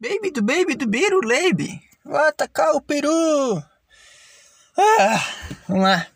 [0.00, 1.78] Baby do baby do biru baby.
[2.02, 3.62] Vai atacar o peru.
[4.74, 5.26] Ah,
[5.68, 6.06] vamos lá.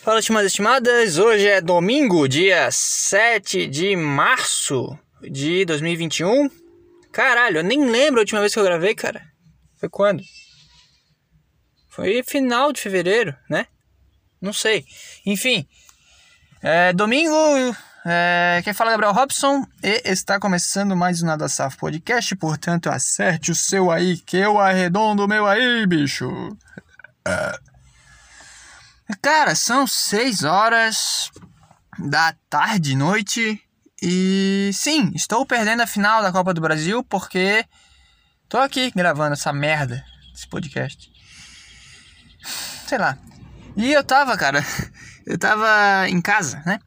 [0.00, 1.18] Fala, estimadas estimadas.
[1.18, 6.48] Hoje é domingo, dia 7 de março de 2021.
[7.12, 9.22] Caralho, eu nem lembro a última vez que eu gravei, cara.
[9.76, 10.22] Foi quando?
[11.90, 13.66] Foi final de fevereiro, né?
[14.40, 14.86] Não sei.
[15.26, 15.68] Enfim,
[16.62, 17.36] é domingo.
[18.12, 22.34] É, quem fala é Gabriel Robson e está começando mais um Nada Safo Podcast.
[22.34, 26.28] Portanto, acerte o seu aí, que eu arredondo o meu aí, bicho.
[27.24, 27.56] É.
[29.22, 31.30] Cara, são 6 horas
[32.00, 33.62] da tarde, noite.
[34.02, 37.64] E sim, estou perdendo a final da Copa do Brasil porque
[38.48, 41.12] tô aqui gravando essa merda desse podcast.
[42.88, 43.16] Sei lá.
[43.76, 44.64] E eu tava, cara,
[45.24, 46.80] eu tava em casa, né?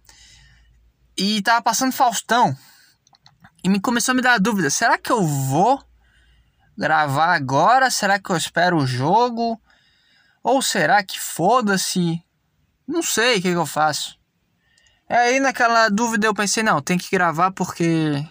[1.17, 2.55] E tava passando Faustão.
[3.63, 5.83] E me começou a me dar dúvida: será que eu vou
[6.77, 7.89] gravar agora?
[7.89, 9.61] Será que eu espero o jogo?
[10.43, 12.21] Ou será que foda-se?
[12.87, 14.19] Não sei o que, que eu faço.
[15.07, 18.25] Aí naquela dúvida eu pensei: não, tem que gravar porque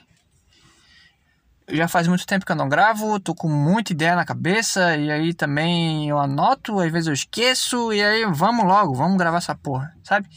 [1.68, 5.10] já faz muito tempo que eu não gravo, tô com muita ideia na cabeça, e
[5.10, 9.54] aí também eu anoto, às vezes eu esqueço, e aí vamos logo, vamos gravar essa
[9.54, 10.28] porra, sabe?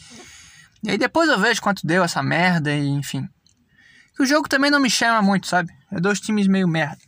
[0.86, 3.28] E aí depois eu vejo quanto deu essa merda, e enfim.
[4.20, 5.74] O jogo também não me chama muito, sabe?
[5.92, 7.02] É dois times meio merda.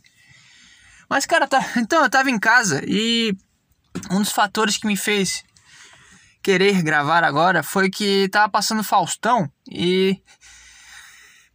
[1.08, 1.64] Mas, cara, tá...
[1.78, 3.34] então eu tava em casa e
[4.10, 5.42] um dos fatores que me fez
[6.42, 10.20] querer gravar agora foi que tava passando Faustão e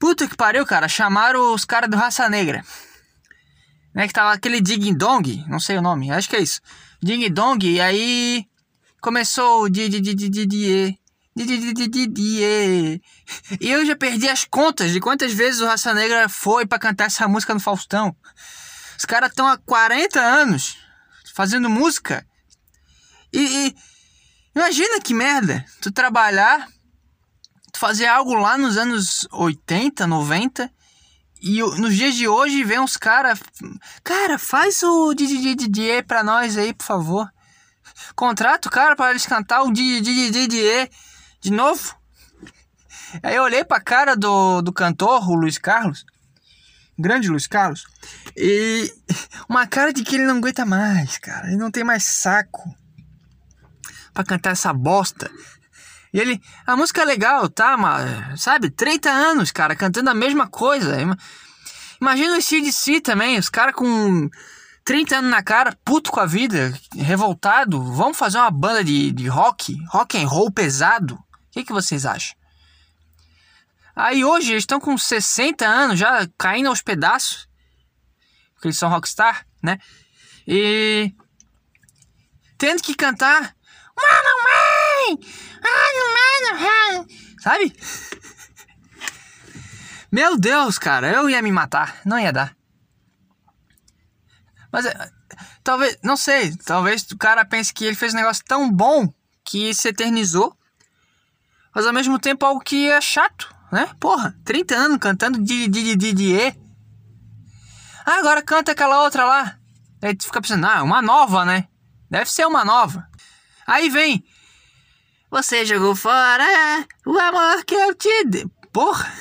[0.04, 0.90] Puta que pariu, cara.
[0.90, 2.62] Chamaram os caras do Raça Negra.
[3.96, 6.60] Né, que tava aquele Ding Dong, não sei o nome, acho que é isso.
[7.02, 8.46] Ding Dong, e aí
[9.00, 11.00] começou o di di di di di
[13.60, 17.28] eu já perdi as contas de quantas vezes o Raça Negra foi para cantar essa
[17.28, 18.16] música no Faustão.
[18.98, 20.78] Os caras estão há 40 anos
[21.34, 22.26] fazendo música.
[23.32, 23.76] E, e
[24.56, 26.68] imagina que merda, tu trabalhar
[27.76, 30.72] fazer algo lá nos anos 80, 90
[31.42, 33.40] e nos dias de hoje vem uns caras.
[34.04, 37.28] Cara, faz o DJ pra nós aí, por favor.
[38.16, 40.90] Contrato, cara, para eles cantar o DJ
[41.44, 41.96] de novo.
[43.22, 46.06] Aí eu olhei pra cara do, do cantor, o Luiz Carlos.
[46.98, 47.86] Grande Luiz Carlos.
[48.36, 48.92] E
[49.50, 51.48] uma cara de que ele não aguenta mais, cara.
[51.48, 52.74] Ele não tem mais saco
[54.14, 55.30] para cantar essa bosta.
[56.14, 57.76] E ele, a música é legal, tá?
[57.76, 60.96] Mas, sabe, 30 anos, cara, cantando a mesma coisa.
[62.00, 64.30] Imagina o CDC também, os caras com
[64.86, 67.82] 30 anos na cara, puto com a vida, revoltado.
[67.82, 71.18] Vamos fazer uma banda de, de rock, rock and roll pesado.
[71.54, 72.36] O que, que vocês acham?
[73.96, 77.48] Aí hoje eles estão com 60 anos, já caindo aos pedaços.
[78.56, 79.78] Porque eles são rockstar, né?
[80.48, 81.14] E.
[82.58, 83.56] Tendo que cantar.
[83.96, 85.20] Mano, mãe!
[87.40, 87.76] Sabe?
[90.12, 92.02] Meu Deus, cara, eu ia me matar.
[92.04, 92.58] Não ia dar.
[94.72, 95.12] Mas é,
[95.64, 99.14] talvez, não sei, talvez o cara pense que ele fez um negócio tão bom
[99.46, 100.58] que se eternizou.
[101.74, 103.90] Mas ao mesmo tempo algo que é chato, né?
[104.00, 106.56] Porra, 30 anos cantando de de de de e.
[108.06, 109.58] Ah, agora canta aquela outra lá.
[110.02, 111.68] Aí tu fica pensando, ah, uma nova, né?
[112.10, 113.08] Deve ser uma nova.
[113.66, 114.24] Aí vem
[115.34, 116.46] você jogou fora
[117.08, 118.46] o amor que eu te dei.
[118.72, 119.12] Porra!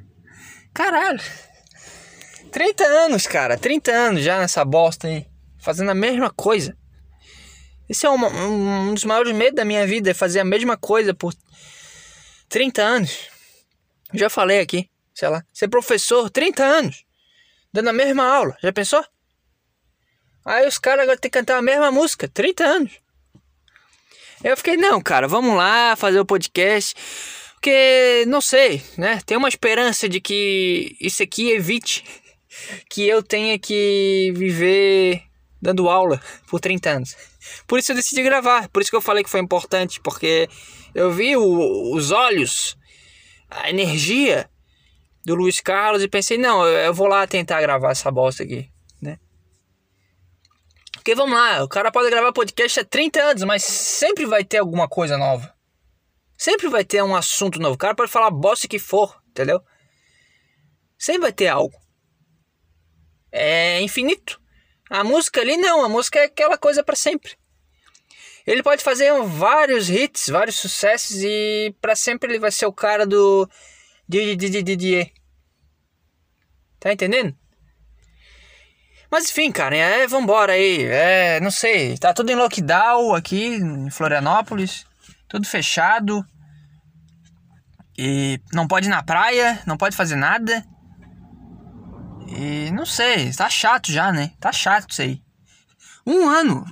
[0.72, 1.20] Caralho!
[2.50, 3.58] 30 anos, cara.
[3.58, 5.26] 30 anos já nessa bosta aí.
[5.58, 6.74] Fazendo a mesma coisa.
[7.86, 10.10] Esse é um, um, dos maiores medos da minha vida.
[10.10, 11.34] É fazer a mesma coisa por
[12.50, 13.28] 30 anos.
[14.12, 14.90] Já falei aqui.
[15.14, 15.42] Sei lá.
[15.52, 17.04] Ser professor, 30 anos.
[17.72, 18.56] Dando a mesma aula.
[18.62, 19.02] Já pensou?
[20.44, 22.28] Aí os caras agora têm que cantar a mesma música.
[22.28, 22.92] 30 anos.
[24.42, 26.94] Eu fiquei, não, cara, vamos lá fazer o podcast.
[27.52, 29.20] Porque, não sei, né?
[29.24, 32.04] Tem uma esperança de que isso aqui evite
[32.90, 35.22] que eu tenha que viver
[35.62, 37.16] dando aula por 30 anos.
[37.66, 38.68] Por isso eu decidi gravar.
[38.70, 40.00] Por isso que eu falei que foi importante.
[40.00, 40.48] Porque
[40.94, 42.76] eu vi o, os olhos,
[43.50, 44.48] a energia
[45.24, 48.70] do Luiz Carlos e pensei, não, eu vou lá tentar gravar essa bosta aqui.
[51.00, 54.58] Porque vamos lá, o cara pode gravar podcast há 30 anos, mas sempre vai ter
[54.58, 55.50] alguma coisa nova.
[56.36, 57.74] Sempre vai ter um assunto novo.
[57.74, 59.62] O cara pode falar bosta que for, entendeu?
[60.98, 61.74] Sempre vai ter algo.
[63.32, 64.38] É infinito.
[64.90, 67.38] A música ali não, a música é aquela coisa para sempre.
[68.50, 73.06] Ele pode fazer vários hits, vários sucessos e para sempre ele vai ser o cara
[73.06, 73.48] do
[76.80, 77.32] Tá entendendo?
[79.08, 80.82] Mas enfim, cara, é, vambora aí.
[80.82, 84.84] É, não sei, tá tudo em lockdown aqui em Florianópolis,
[85.28, 86.26] tudo fechado.
[87.96, 90.66] E não pode ir na praia, não pode fazer nada.
[92.26, 94.32] E não sei, tá chato já, né?
[94.40, 95.22] Tá chato isso aí.
[96.04, 96.64] Um ano.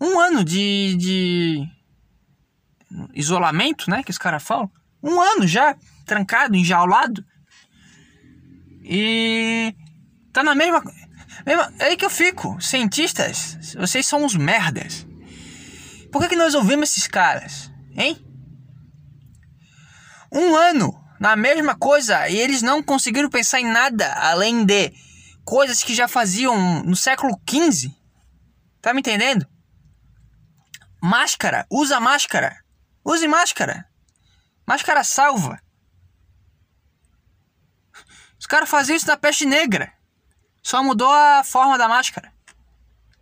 [0.00, 1.68] Um ano de, de
[3.14, 4.02] isolamento, né?
[4.02, 4.70] Que os caras falam.
[5.02, 7.24] Um ano já, trancado, enjaulado.
[8.82, 9.74] E
[10.32, 10.82] tá na mesma.
[11.44, 12.60] mesma é aí que eu fico.
[12.60, 15.06] Cientistas, vocês são uns merdas.
[16.12, 17.70] Por que, que nós ouvimos esses caras?
[17.96, 18.16] Hein?
[20.32, 24.92] Um ano na mesma coisa e eles não conseguiram pensar em nada além de
[25.44, 27.90] coisas que já faziam no século XV.
[28.82, 29.46] Tá me entendendo?
[31.06, 32.64] Máscara, usa máscara.
[33.04, 33.88] Use máscara.
[34.66, 35.62] Máscara salva.
[38.36, 39.92] Os caras faziam isso na peste negra.
[40.64, 42.32] Só mudou a forma da máscara.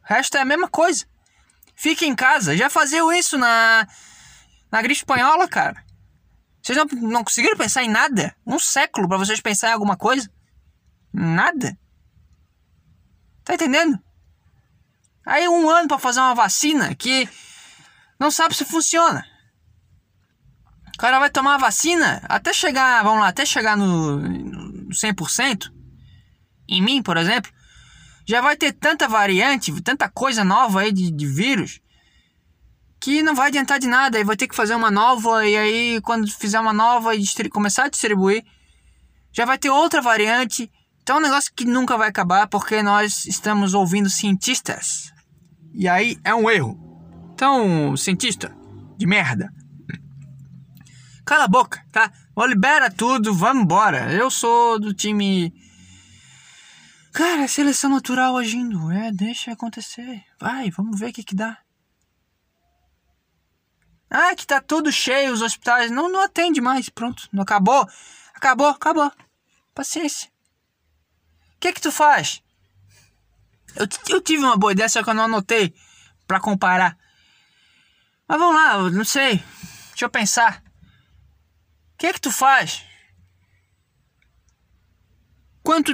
[0.03, 1.05] O resto é a mesma coisa.
[1.75, 2.57] Fique em casa.
[2.57, 3.87] Já faziam isso na,
[4.73, 5.85] na gripe espanhola, cara.
[6.63, 8.35] Vocês não, não conseguiram pensar em nada?
[8.47, 10.33] Um século para vocês pensar em alguma coisa?
[11.13, 11.79] Nada.
[13.45, 14.03] Tá entendendo?
[15.27, 17.29] Aí um ano para fazer uma vacina que
[18.25, 19.23] não sabe se funciona.
[20.95, 25.71] O cara vai tomar a vacina até chegar, vamos lá, até chegar no, no 100%.
[26.67, 27.53] Em mim, por exemplo,
[28.27, 31.81] já vai ter tanta variante, tanta coisa nova aí de, de vírus
[32.99, 34.17] que não vai adiantar de nada.
[34.17, 37.85] Aí vai ter que fazer uma nova, e aí quando fizer uma nova e começar
[37.85, 38.43] a distribuir,
[39.31, 40.73] já vai ter outra variante.
[41.03, 45.13] Então é um negócio que nunca vai acabar porque nós estamos ouvindo cientistas.
[45.75, 46.84] E aí é um erro.
[47.35, 48.57] Então, cientista
[48.97, 49.53] de merda.
[51.25, 52.13] Cala a boca, tá?
[52.47, 54.13] libera tudo, vamos embora.
[54.13, 55.53] Eu sou do time.
[57.13, 58.91] Cara, seleção natural agindo.
[58.93, 60.23] É, deixa acontecer.
[60.41, 61.59] Vai, vamos ver o que que dá.
[64.09, 65.91] Ah, que tá tudo cheio os hospitais.
[65.91, 66.89] Não, não atende mais.
[66.89, 67.85] Pronto, não acabou.
[68.33, 69.11] Acabou, acabou.
[69.75, 70.31] Paciência.
[71.57, 72.41] O que que tu faz?
[73.75, 75.75] Eu, eu tive uma boa ideia, só que eu não anotei
[76.29, 76.97] para comparar.
[78.29, 79.43] Mas vamos lá, não sei.
[79.91, 80.63] Deixa eu pensar.
[81.95, 82.85] O que que tu faz?
[85.63, 85.93] Quanto.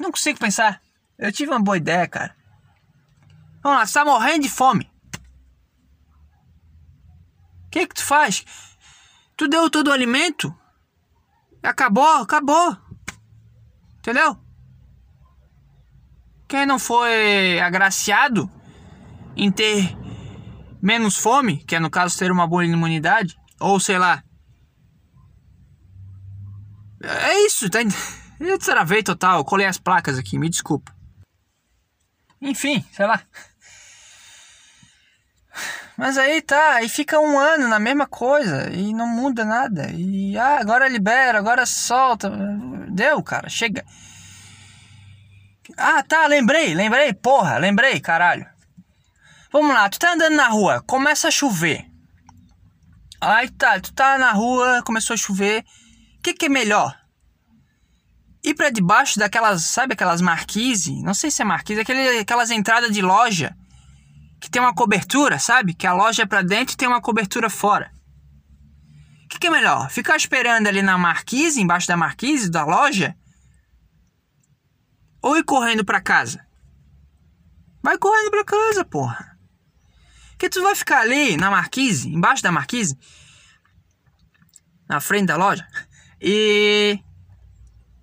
[0.00, 0.82] Não consigo pensar.
[1.18, 2.36] Eu tive uma boa ideia, cara.
[3.62, 4.94] Vamos lá, você tá morrendo de fome
[7.74, 8.44] que que tu faz?
[9.36, 10.56] Tu deu todo o alimento?
[11.60, 12.76] Acabou, acabou.
[13.98, 14.38] Entendeu?
[16.46, 18.48] Quem não foi agraciado
[19.36, 19.96] em ter
[20.84, 24.22] menos fome, que é no caso ter uma boa imunidade, ou sei lá.
[27.02, 27.78] É isso, tá?
[28.38, 30.94] Eu travei total, colei as placas aqui, me desculpa.
[32.42, 33.22] Enfim, sei lá.
[35.96, 39.88] Mas aí tá, aí fica um ano na mesma coisa e não muda nada.
[39.92, 42.28] E ah, agora libera, agora solta.
[42.90, 43.84] Deu, cara, chega.
[45.78, 48.46] Ah, tá, lembrei, lembrei, porra, lembrei, caralho.
[49.54, 51.88] Vamos lá, tu tá andando na rua, começa a chover.
[53.20, 55.64] Aí tá, tu tá na rua, começou a chover.
[56.18, 56.92] O que, que é melhor?
[58.42, 61.00] Ir pra debaixo daquelas, sabe aquelas marquise?
[61.04, 63.56] Não sei se é marquise, aquele, aquelas entradas de loja
[64.40, 65.72] que tem uma cobertura, sabe?
[65.72, 67.92] Que a loja é para dentro e tem uma cobertura fora.
[69.24, 69.88] O que, que, é melhor?
[69.88, 73.16] Ficar esperando ali na marquise, embaixo da marquise da loja?
[75.22, 76.44] Ou ir correndo para casa?
[77.80, 79.33] Vai correndo para casa, porra.
[80.44, 82.98] Que tu vai ficar ali na marquise, embaixo da marquise,
[84.86, 85.66] na frente da loja,
[86.20, 86.98] e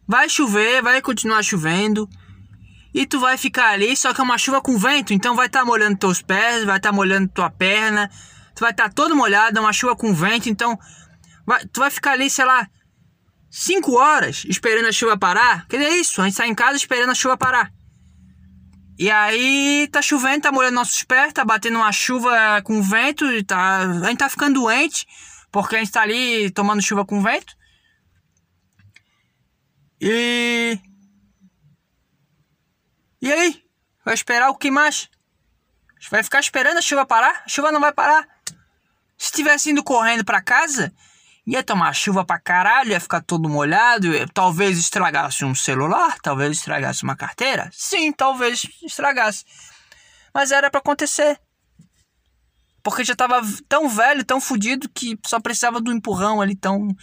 [0.07, 2.09] vai chover, vai continuar chovendo
[2.95, 5.59] e tu vai ficar ali, só que é uma chuva com vento, então vai estar
[5.59, 8.09] tá molhando teus pés, vai estar tá molhando tua perna,
[8.55, 10.79] tu vai estar tá todo molhado, é uma chuva com vento, então
[11.45, 12.67] vai, tu vai ficar ali, sei lá,
[13.51, 15.67] 5 horas esperando a chuva parar.
[15.67, 16.19] Que é isso?
[16.19, 17.71] A gente tá em casa esperando a chuva parar.
[18.97, 23.43] E aí tá chovendo, tá molhando nossos pés, tá batendo uma chuva com vento, e
[23.43, 25.07] tá, a gente tá ficando doente,
[25.51, 27.55] porque a gente tá ali tomando chuva com vento.
[29.99, 30.79] E
[33.21, 33.63] e aí?
[34.03, 35.09] Vai esperar o que mais?
[36.09, 37.43] Vai ficar esperando a chuva parar?
[37.45, 38.27] A chuva não vai parar.
[39.15, 40.91] Se tivesse indo correndo para casa,
[41.45, 47.03] ia tomar chuva pra caralho, ia ficar todo molhado, talvez estragasse um celular, talvez estragasse
[47.03, 47.69] uma carteira.
[47.73, 49.43] Sim, talvez estragasse.
[50.33, 51.39] Mas era para acontecer.
[52.83, 56.95] Porque já tava tão velho, tão fudido que só precisava do empurrão ali, tão.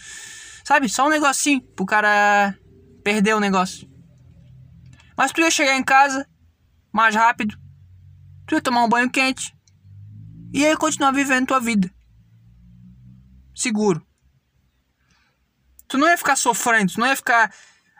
[0.63, 0.89] Sabe?
[0.89, 2.57] Só um negocinho pro cara
[3.03, 3.89] perder o negócio.
[5.17, 6.27] Mas tu ia chegar em casa,
[6.91, 7.57] mais rápido.
[8.45, 9.55] Tu ia tomar um banho quente.
[10.53, 11.89] E aí continuar vivendo tua vida.
[13.55, 14.08] Seguro.
[15.89, 17.53] Tu não ia ficar sofrendo, tu não ia ficar.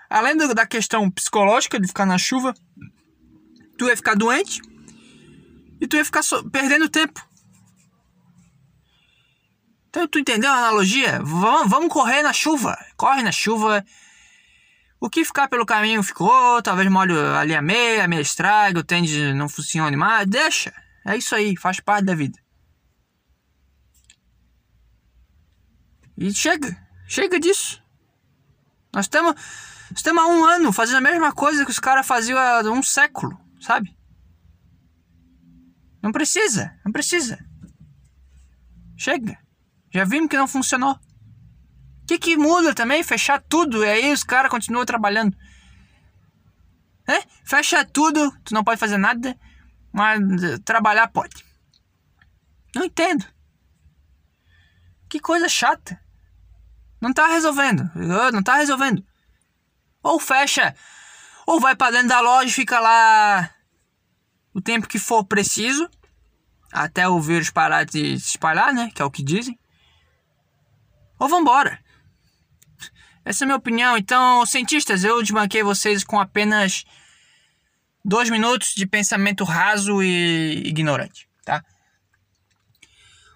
[0.10, 2.54] Além da questão psicológica de ficar na chuva,
[3.78, 4.62] tu ia ficar doente
[5.82, 7.28] e tu ia ficar so perdendo tempo.
[9.90, 11.20] Então tu entendeu a analogia?
[11.24, 12.78] Vamos, correr na chuva.
[12.96, 13.84] Corre na chuva.
[15.00, 18.84] O que ficar pelo caminho ficou, talvez molhe ali a meia, a meia estraga, o
[18.84, 20.28] tênis não funcione mais.
[20.28, 20.72] Deixa.
[21.08, 22.38] É isso aí, faz parte da vida.
[26.16, 26.78] E chega.
[27.08, 27.79] Chega disso.
[28.94, 29.36] Nós estamos
[29.96, 33.40] estamos há um ano fazendo a mesma coisa que os caras faziam há um século,
[33.60, 33.96] sabe?
[36.02, 37.44] Não precisa, não precisa.
[38.98, 39.38] Chega.
[39.92, 40.94] Já vimos que não funcionou.
[40.94, 43.04] O que, que muda também?
[43.04, 45.36] Fechar tudo e aí os caras continuam trabalhando.
[47.08, 47.24] É?
[47.44, 49.38] Fecha tudo, tu não pode fazer nada,
[49.92, 50.20] mas
[50.64, 51.44] trabalhar pode.
[52.76, 53.26] Não entendo.
[55.10, 56.00] Que coisa chata.
[57.02, 57.90] Não tá resolvendo.
[58.34, 59.04] Não tá resolvendo.
[60.04, 60.76] Ou fecha,
[61.46, 63.50] ou vai para dentro da loja e fica lá
[64.54, 65.90] o tempo que for preciso,
[66.72, 68.92] até o vírus parar de se espalhar, né?
[68.94, 69.58] Que é o que dizem.
[71.18, 71.80] Ou vambora.
[73.26, 73.98] Essa é a minha opinião.
[73.98, 76.84] Então, cientistas, eu desbanquei vocês com apenas
[78.04, 81.64] dois minutos de pensamento raso e ignorante, tá?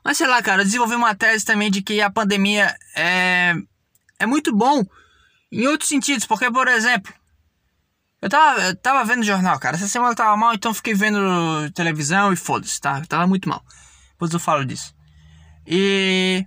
[0.04, 3.56] Mas sei lá, cara, eu desenvolvi uma tese também de que a pandemia é,
[4.20, 4.84] é muito bom
[5.52, 7.14] em outros sentidos, porque, por exemplo,
[8.22, 9.76] eu tava, eu tava vendo jornal, cara.
[9.76, 11.20] Essa semana eu tava mal, então fiquei vendo
[11.74, 13.00] televisão e foda-se, tá?
[13.00, 13.64] Eu tava muito mal.
[14.12, 14.96] Depois eu falo disso.
[15.68, 16.46] E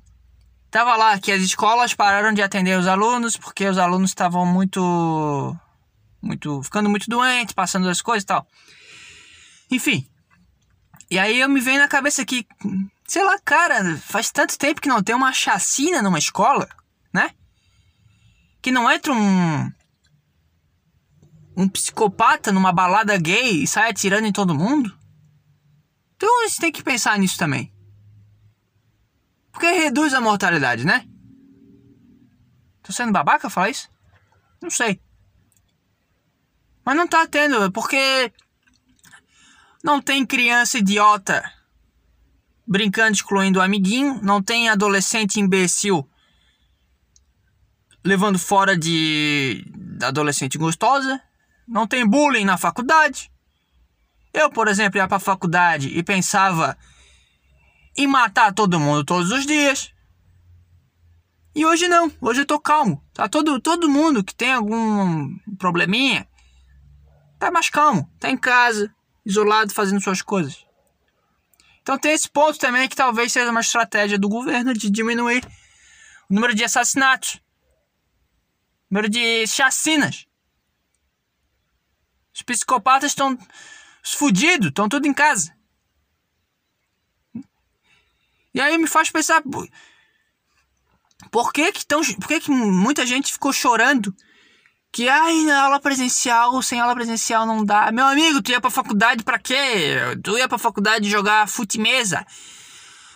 [0.71, 5.55] tava lá que as escolas pararam de atender os alunos porque os alunos estavam muito
[6.21, 8.47] muito ficando muito doentes, passando as coisas e tal.
[9.71, 10.07] Enfim.
[11.11, 12.47] E aí eu me venho na cabeça que
[13.07, 16.69] sei lá, cara, faz tanto tempo que não tem uma chacina numa escola,
[17.13, 17.31] né?
[18.61, 19.73] Que não entra um
[21.59, 24.95] um psicopata numa balada gay e sai atirando em todo mundo?
[26.15, 27.73] Então a gente tem que pensar nisso também.
[29.51, 31.07] Porque reduz a mortalidade, né?
[32.83, 33.89] Tô sendo babaca falar isso?
[34.61, 35.01] Não sei.
[36.85, 38.31] Mas não tá tendo, porque
[39.83, 41.56] não tem criança idiota
[42.67, 46.09] brincando excluindo o amiguinho, não tem adolescente imbecil
[48.05, 49.65] levando fora de
[50.03, 51.21] adolescente gostosa,
[51.67, 53.31] não tem bullying na faculdade.
[54.33, 56.77] Eu, por exemplo, ia pra faculdade e pensava
[57.97, 59.93] em matar todo mundo todos os dias.
[61.55, 63.03] E hoje não, hoje eu tô calmo.
[63.15, 66.29] Tá todo, todo mundo que tem algum probleminha
[67.39, 68.95] tá mais calmo, tá em casa,
[69.25, 70.66] isolado, fazendo suas coisas.
[71.87, 75.47] Então tem esse ponto também que talvez seja uma estratégia do governo de diminuir
[76.29, 77.41] o número de assassinatos,
[78.91, 80.27] o número de chacinas.
[82.35, 83.39] Os psicopatas estão
[84.03, 85.57] os fudidos, estão tudo em casa.
[88.53, 89.41] E aí me faz pensar
[91.31, 94.13] por que que, tão, por que que muita gente ficou chorando
[94.97, 97.93] que ai, aula presencial, sem aula presencial não dá.
[97.93, 99.95] Meu amigo, tu ia pra faculdade pra quê?
[100.25, 102.27] Tu ia pra faculdade jogar fute mesa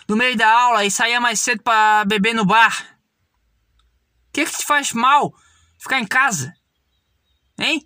[0.07, 2.99] no meio da aula e saía mais cedo pra beber no bar.
[4.27, 5.33] O que que te faz mal
[5.79, 6.53] ficar em casa?
[7.57, 7.83] Hein?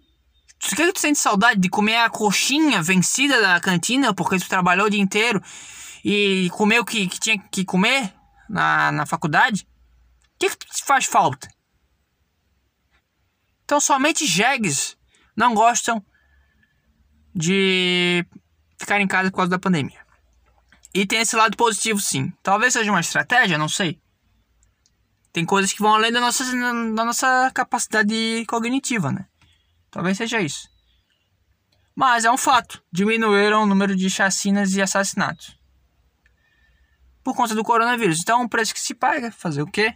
[0.60, 4.50] Tu quer que tu sente saudade de comer a coxinha vencida da cantina porque tu
[4.50, 5.42] trabalhou o dia inteiro
[6.04, 8.14] e comeu o que, que tinha que comer
[8.50, 9.66] na, na faculdade?
[10.36, 11.55] O que, que te faz falta?
[13.66, 14.96] Então somente jegues
[15.36, 16.04] não gostam
[17.34, 18.26] de
[18.80, 20.00] ficar em casa por causa da pandemia.
[20.94, 22.32] E tem esse lado positivo sim.
[22.42, 24.00] Talvez seja uma estratégia, não sei.
[25.34, 29.28] Tem coisas que vão além da nossa, da nossa capacidade cognitiva, né?
[29.92, 30.70] Talvez seja isso.
[31.94, 35.58] Mas é um fato: diminuíram o número de chacinas e assassinatos
[37.26, 38.20] por conta do coronavírus.
[38.22, 39.32] Então, um preço que se paga.
[39.32, 39.96] Fazer o quê?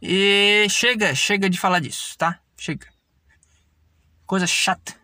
[0.00, 2.38] E chega, chega de falar disso, tá?
[2.56, 2.86] Chega.
[4.32, 4.94] Coisa chata.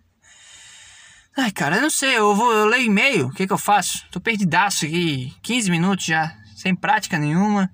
[1.36, 2.16] Ai, cara, eu não sei.
[2.16, 3.26] Eu vou eu leio e-mail.
[3.26, 4.06] O que, que eu faço?
[4.10, 5.36] Tô perdidaço aqui.
[5.42, 6.34] 15 minutos já.
[6.56, 7.70] Sem prática nenhuma.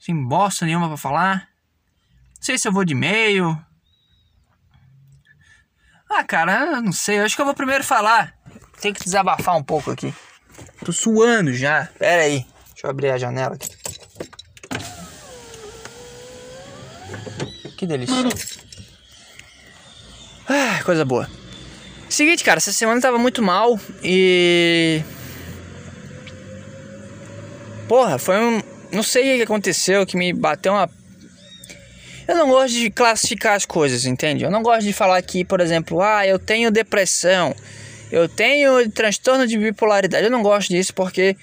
[0.00, 1.48] Sem bosta nenhuma pra falar.
[2.34, 3.56] Não sei se eu vou de e-mail.
[6.10, 7.20] Ah, cara, eu não sei.
[7.20, 8.34] Eu acho que eu vou primeiro falar.
[8.80, 10.12] Tem que desabafar um pouco aqui.
[10.84, 11.88] Tô suando já.
[12.00, 12.44] Pera aí.
[12.72, 13.70] Deixa eu abrir a janela aqui.
[17.76, 18.59] Que delícia.
[20.52, 21.30] Ah, coisa boa.
[22.08, 25.00] Seguinte, cara, essa semana tava muito mal e.
[27.86, 28.60] Porra, foi um.
[28.90, 30.90] Não sei o que aconteceu que me bateu uma.
[32.26, 34.42] Eu não gosto de classificar as coisas, entende?
[34.42, 37.54] Eu não gosto de falar aqui, por exemplo, ah, eu tenho depressão,
[38.10, 40.24] eu tenho transtorno de bipolaridade.
[40.24, 41.36] Eu não gosto disso porque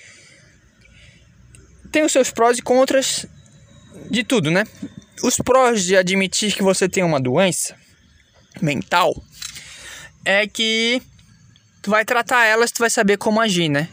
[1.93, 3.25] tem os seus prós e contras
[4.11, 4.65] de tudo, né?
[5.23, 7.86] Os prós de admitir que você tem uma doença
[8.63, 9.15] mental
[10.25, 11.01] é que
[11.81, 13.87] tu vai tratar elas, tu vai saber como agir, né?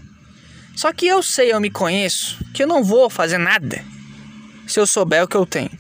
[0.77, 3.85] Só que eu sei, eu me conheço, que eu não vou fazer nada
[4.67, 5.71] se eu souber o que eu tenho.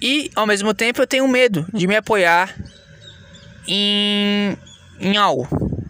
[0.00, 2.54] E ao mesmo tempo eu tenho medo de me apoiar
[3.66, 4.56] em,
[5.00, 5.48] em algo,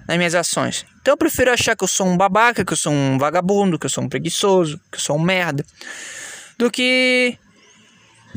[0.08, 0.84] nas minhas ações.
[1.00, 3.86] Então eu prefiro achar que eu sou um babaca, que eu sou um vagabundo, que
[3.86, 5.64] eu sou um preguiçoso, que eu sou um merda,
[6.58, 7.38] do que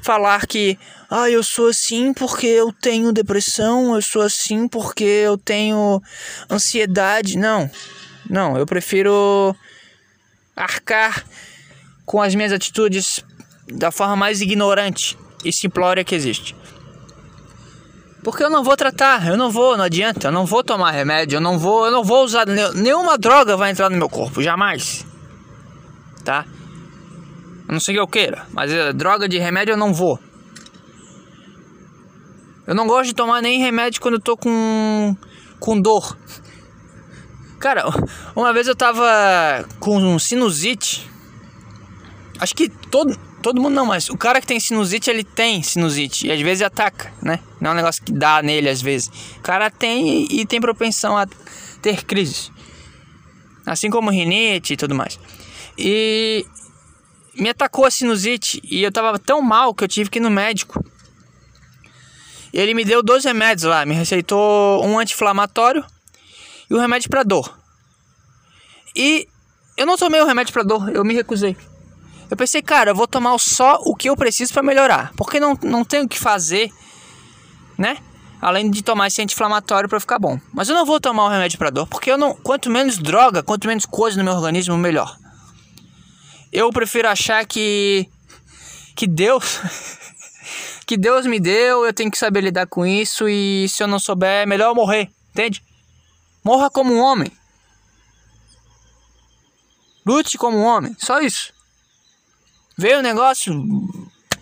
[0.01, 0.77] falar que
[1.09, 6.01] ah, eu sou assim porque eu tenho depressão, eu sou assim porque eu tenho
[6.49, 7.37] ansiedade.
[7.37, 7.69] Não.
[8.29, 9.55] Não, eu prefiro
[10.55, 11.25] arcar
[12.05, 13.23] com as minhas atitudes
[13.67, 16.55] da forma mais ignorante e simplória que existe.
[18.23, 21.37] Porque eu não vou tratar, eu não vou, não adianta, eu não vou tomar remédio,
[21.37, 25.05] eu não vou, eu não vou usar nenhuma droga vai entrar no meu corpo, jamais.
[26.23, 26.45] Tá?
[27.69, 30.19] A não ser que eu queira, mas eh, droga de remédio eu não vou.
[32.65, 35.15] Eu não gosto de tomar nem remédio quando eu tô com
[35.59, 36.17] com dor.
[37.59, 37.83] Cara,
[38.35, 39.05] uma vez eu tava
[39.79, 41.07] com sinusite.
[42.39, 46.25] Acho que todo, todo mundo não, mas o cara que tem sinusite, ele tem sinusite.
[46.25, 47.39] E às vezes ataca, né?
[47.61, 49.11] Não é um negócio que dá nele às vezes.
[49.37, 51.27] O cara tem e tem propensão a
[51.83, 52.51] ter crises.
[53.63, 55.19] Assim como rinite e tudo mais.
[55.77, 56.47] E
[57.35, 60.29] me atacou a sinusite e eu tava tão mal que eu tive que ir no
[60.29, 60.83] médico.
[62.53, 65.85] E ele me deu dois remédios lá, me receitou um anti-inflamatório
[66.69, 67.57] e um remédio para dor.
[68.95, 69.27] E
[69.77, 71.55] eu não tomei o remédio para dor, eu me recusei.
[72.29, 75.57] Eu pensei, cara, eu vou tomar só o que eu preciso para melhorar, porque não,
[75.63, 76.71] não tenho o que fazer,
[77.77, 77.97] né?
[78.41, 80.39] Além de tomar esse anti-inflamatório para ficar bom.
[80.53, 83.43] Mas eu não vou tomar o remédio para dor, porque eu não, quanto menos droga,
[83.43, 85.17] quanto menos coisa no meu organismo, melhor.
[86.51, 88.09] Eu prefiro achar que
[88.95, 89.59] que Deus
[90.85, 93.99] que Deus me deu, eu tenho que saber lidar com isso e se eu não
[93.99, 95.63] souber, é melhor eu morrer, entende?
[96.43, 97.31] Morra como um homem.
[100.05, 101.53] Lute como um homem, só isso.
[102.75, 103.53] Veio o negócio,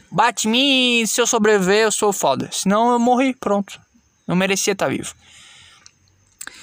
[0.09, 2.49] bate em mim e se eu sobreviver eu sou foda.
[2.51, 3.81] Senão eu morri, pronto.
[4.25, 5.13] Não merecia estar vivo.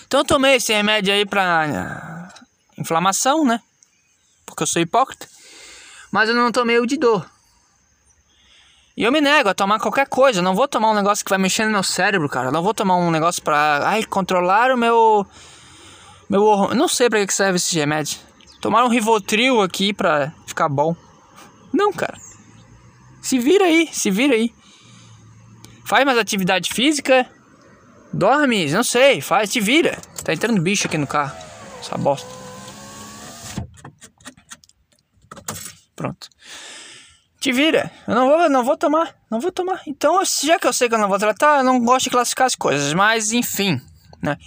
[0.07, 2.33] Então eu tomei esse remédio aí pra
[2.78, 3.61] inflamação, né?
[4.46, 5.28] Porque eu sou hipócrita.
[6.11, 7.28] Mas eu não tomei o de dor.
[8.96, 10.38] E eu me nego a tomar qualquer coisa.
[10.38, 12.48] Eu não vou tomar um negócio que vai mexer no meu cérebro, cara.
[12.48, 13.80] Eu não vou tomar um negócio pra.
[13.88, 15.26] Ai, controlar o meu.
[16.28, 16.68] Meu.
[16.74, 18.18] Não sei pra que serve esse remédio.
[18.61, 20.94] Tomar um Rivotril aqui pra ficar bom.
[21.72, 22.16] Não, cara.
[23.20, 24.54] Se vira aí, se vira aí.
[25.85, 27.28] Faz mais atividade física.
[28.12, 29.98] Dorme, não sei, faz, te vira.
[30.22, 31.37] Tá entrando bicho aqui no carro.
[31.80, 32.43] Essa bosta.
[35.94, 36.28] Pronto.
[37.40, 37.90] Te vira.
[38.07, 39.83] Eu não vou, não vou tomar, não vou tomar.
[39.87, 42.46] Então, já que eu sei que eu não vou tratar, eu não gosto de classificar
[42.46, 43.80] as coisas, mas enfim,
[44.22, 44.38] né?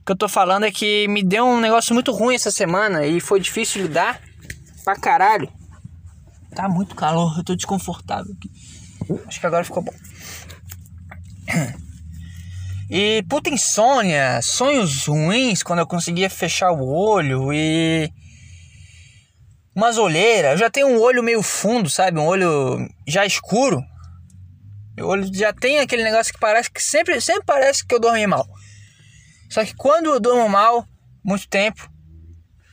[0.00, 3.04] O que eu tô falando é que me deu um negócio muito ruim essa semana
[3.06, 4.22] e foi difícil lidar
[4.84, 5.52] pra caralho.
[6.54, 8.50] Tá muito calor, eu tô desconfortável aqui.
[9.26, 9.94] Acho que agora ficou bom.
[12.90, 18.10] E puta insônia, sonhos ruins quando eu conseguia fechar o olho e.
[19.78, 20.50] Umas olheiras.
[20.50, 22.18] Eu já tenho um olho meio fundo, sabe?
[22.18, 23.80] Um olho já escuro.
[24.96, 28.26] Meu olho já tem aquele negócio que parece que sempre, sempre parece que eu dormi
[28.26, 28.44] mal.
[29.48, 30.84] Só que quando eu durmo mal,
[31.22, 31.88] muito tempo,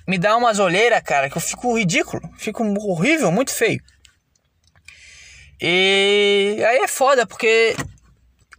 [0.07, 3.79] me dá umas olheiras, cara, que eu fico ridículo, fico horrível, muito feio.
[5.61, 7.75] E aí é foda, porque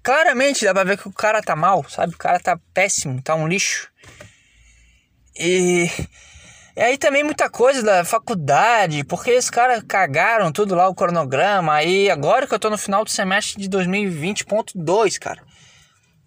[0.05, 2.15] claramente dá pra ver que o cara tá mal, sabe?
[2.15, 3.91] O cara tá péssimo, tá um lixo.
[5.37, 5.91] E,
[6.77, 11.73] e aí também muita coisa da faculdade, porque os caras cagaram tudo lá, o cronograma.
[11.73, 15.43] Aí agora que eu tô no final do semestre de 2020.2, cara.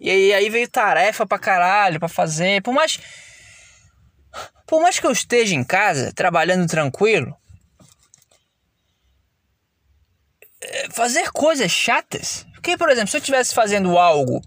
[0.00, 2.62] E aí, aí veio tarefa pra caralho pra fazer.
[2.62, 2.98] Por mais
[4.66, 7.36] por mais que eu esteja em casa, trabalhando tranquilo,
[10.60, 12.46] é, fazer coisas chatas.
[12.52, 14.40] Porque, por exemplo, se eu estivesse fazendo algo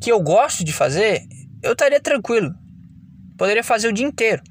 [0.00, 1.22] que eu gosto de fazer,
[1.62, 2.54] eu estaria tranquilo.
[3.36, 4.42] Poderia fazer o dia inteiro.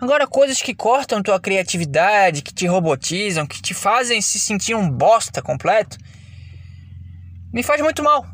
[0.00, 4.88] Agora, coisas que cortam tua criatividade, que te robotizam, que te fazem se sentir um
[4.88, 5.98] bosta completo,
[7.52, 8.24] me faz muito mal.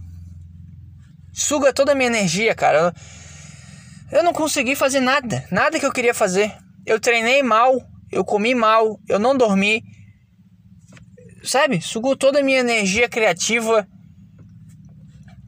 [1.32, 2.94] Suga toda a minha energia, cara.
[4.12, 5.44] Eu, não consegui fazer nada.
[5.50, 6.54] Nada que eu queria fazer.
[6.84, 7.82] Eu treinei mal.
[8.12, 9.00] Eu comi mal.
[9.08, 9.82] Eu não dormi.
[11.42, 11.80] Sabe?
[11.80, 13.86] Sugou toda a minha energia criativa.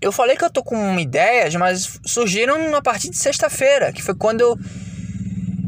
[0.00, 4.14] Eu falei que eu tô com ideias, mas surgiram a partir de sexta-feira, que foi
[4.14, 4.57] quando eu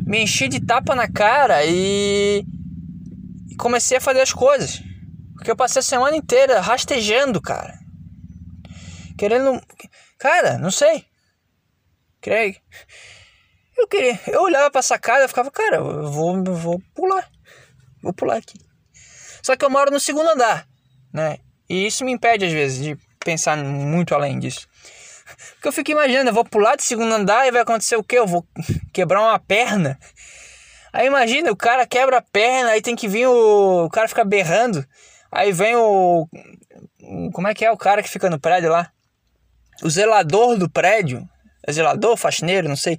[0.09, 2.43] me enchi de tapa na cara e,
[3.51, 4.83] e comecei a fazer as coisas.
[5.35, 7.79] Porque eu passei a semana inteira rastejando, cara.
[9.19, 9.61] Querendo.
[10.19, 11.05] Cara, não sei.
[12.23, 12.57] Craig.
[13.77, 14.19] Eu queria.
[14.27, 17.31] Eu olhava pra sacada e ficava, cara, eu vou, vou pular.
[18.03, 18.59] Vou pular aqui.
[19.43, 20.67] Só que eu moro no segundo andar,
[21.13, 21.37] né?
[21.69, 24.67] E isso me impede, às vezes, de pensar muito além disso.
[25.59, 28.17] Porque eu fico imaginando, eu vou pular de segundo andar e vai acontecer o quê?
[28.17, 28.47] Eu vou
[28.93, 29.99] quebrar uma perna.
[30.93, 33.87] Aí imagina, o cara quebra a perna, aí tem que vir o.
[33.87, 34.87] O cara fica berrando.
[35.33, 36.29] Aí vem o.
[37.33, 38.93] Como é que é o cara que fica no prédio lá?
[39.83, 41.29] O zelador do prédio.
[41.67, 42.97] É zelador, faxineiro, não sei.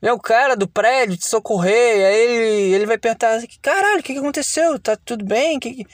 [0.00, 2.06] Vem o cara do prédio te socorrer.
[2.06, 4.78] Aí ele, ele vai perguntar: caralho, o que, que aconteceu?
[4.78, 5.60] Tá tudo bem?
[5.60, 5.86] Que, que...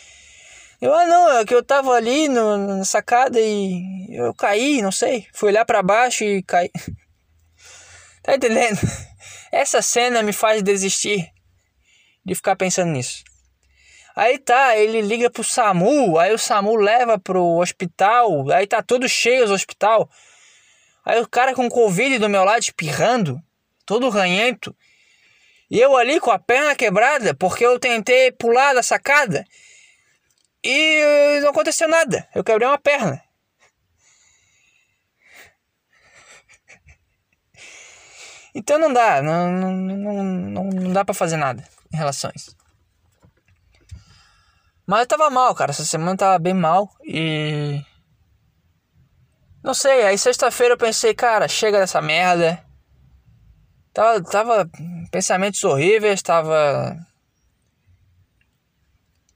[0.83, 4.91] Eu, ah, não, é que eu tava ali no, na sacada e eu caí, não
[4.91, 5.29] sei.
[5.33, 6.73] Fui olhar para baixo e caí.
[8.21, 8.81] tá entendendo?
[9.53, 11.31] Essa cena me faz desistir
[12.27, 13.23] de ficar pensando nisso.
[14.17, 19.09] Aí tá, ele liga pro SAMU, aí o SAMU leva pro hospital, aí tá todo
[19.09, 20.11] cheio o hospital.
[21.05, 23.41] Aí o cara com Covid do meu lado espirrando,
[23.87, 24.75] todo ranhento.
[25.71, 29.45] E eu ali com a perna quebrada, porque eu tentei pular da sacada.
[30.65, 32.29] E não aconteceu nada.
[32.35, 33.23] Eu quebrei uma perna.
[38.55, 41.99] Então não dá, não, não, não, não, dá para fazer nada em
[42.37, 42.55] isso.
[44.87, 45.71] Mas eu tava mal, cara.
[45.71, 47.83] Essa semana eu tava bem mal e.
[49.63, 52.63] Não sei, aí sexta-feira eu pensei, cara, chega dessa merda.
[53.93, 54.71] Tava, tava
[55.11, 56.97] pensamentos horríveis, tava.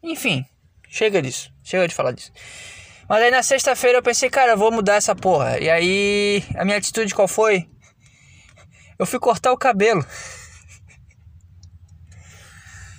[0.03, 0.45] Enfim,
[0.88, 1.53] chega disso.
[1.62, 2.33] Chega de falar disso.
[3.09, 5.59] Mas aí na sexta-feira eu pensei, cara, eu vou mudar essa porra.
[5.59, 7.68] E aí a minha atitude qual foi?
[8.99, 10.05] Eu fui cortar o cabelo.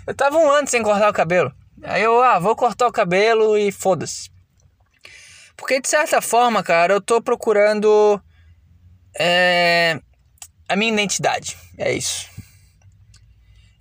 [0.06, 1.54] Eu tava um ano sem cortar o cabelo.
[1.84, 4.30] Aí eu, ah, vou cortar o cabelo e foda-se.
[5.58, 8.22] Porque de certa forma, cara, eu tô procurando
[9.20, 10.00] é,
[10.70, 11.58] a minha identidade.
[11.78, 12.30] É isso.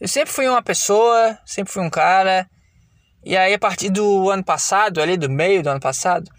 [0.01, 2.49] Eu sempre fui uma pessoa, sempre fui um cara.
[3.27, 6.31] E aí, a partir do ano passado, ali do meio do ano passado,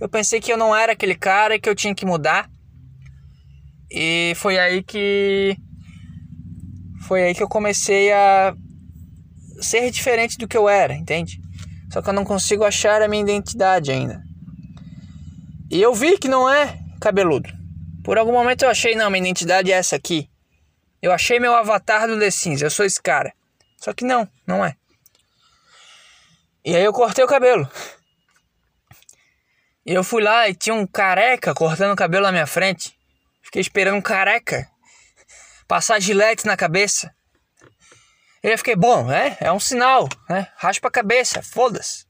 [0.00, 2.50] eu pensei que eu não era aquele cara que eu tinha que mudar.
[3.88, 5.56] E foi aí que.
[7.06, 8.52] Foi aí que eu comecei a
[9.60, 11.40] ser diferente do que eu era, entende?
[11.92, 14.20] Só que eu não consigo achar a minha identidade ainda.
[15.70, 17.48] E eu vi que não é cabeludo.
[18.02, 20.28] Por algum momento eu achei, não, minha identidade é essa aqui.
[21.00, 23.32] Eu achei meu avatar do The Sims, eu sou esse cara.
[23.76, 24.74] Só que não, não é.
[26.64, 27.68] E aí eu cortei o cabelo.
[29.84, 32.98] E eu fui lá e tinha um careca cortando o cabelo na minha frente.
[33.42, 34.66] Fiquei esperando um careca
[35.68, 37.14] passar gilete na cabeça.
[38.42, 40.48] E eu fiquei, bom, é, é um sinal, né?
[40.56, 42.06] Raspa a cabeça, foda-se.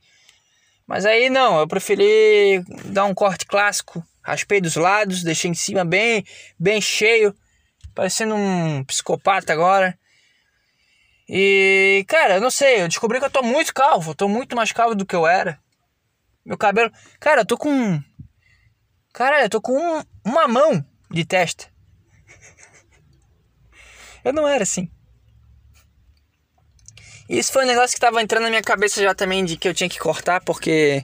[0.86, 4.04] Mas aí não, eu preferi dar um corte clássico.
[4.22, 6.24] Raspei dos lados, deixei em cima bem,
[6.58, 7.34] bem cheio,
[7.94, 9.98] parecendo um psicopata agora.
[11.28, 14.54] E, cara, eu não sei, eu descobri que eu tô muito calvo, eu tô muito
[14.54, 15.58] mais calvo do que eu era.
[16.44, 16.92] Meu cabelo.
[17.18, 18.02] Cara, eu tô com.
[19.12, 21.72] Cara, eu tô com um, uma mão de testa.
[24.22, 24.90] Eu não era assim.
[27.28, 29.74] Isso foi um negócio que tava entrando na minha cabeça já também de que eu
[29.74, 31.02] tinha que cortar porque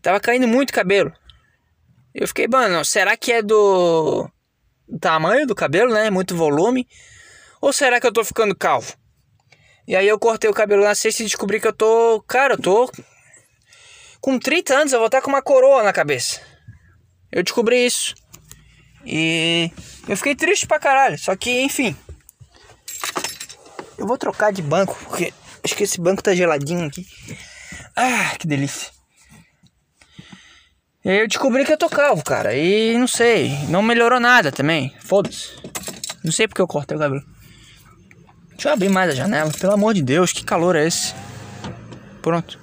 [0.00, 1.12] tava caindo muito cabelo.
[2.14, 4.30] Eu fiquei, mano, será que é do
[5.00, 6.10] tamanho do cabelo, né?
[6.10, 6.86] Muito volume?
[7.64, 8.94] Ou será que eu tô ficando calvo?
[9.88, 12.58] E aí eu cortei o cabelo na sexta e descobri que eu tô, cara, eu
[12.60, 12.92] tô
[14.20, 16.42] com 30 anos, eu vou estar com uma coroa na cabeça.
[17.32, 18.14] Eu descobri isso.
[19.02, 19.70] E
[20.06, 21.96] eu fiquei triste pra caralho, só que enfim,
[23.96, 25.32] eu vou trocar de banco, porque
[25.64, 27.06] acho que esse banco tá geladinho aqui.
[27.96, 28.92] Ah, que delícia.
[31.02, 32.54] E aí eu descobri que eu tô calvo, cara.
[32.54, 34.94] E não sei, não melhorou nada também.
[35.00, 35.48] Foda-se.
[36.22, 37.33] Não sei porque eu cortei o cabelo.
[38.54, 39.50] Deixa eu abrir mais a janela.
[39.52, 41.14] Pelo amor de Deus, que calor é esse?
[42.22, 42.58] Pronto.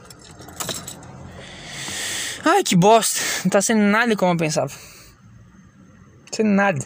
[2.43, 3.19] Ai, que bosta.
[3.43, 4.71] Não tá sendo nada como eu pensava.
[4.71, 6.79] Não sendo nada.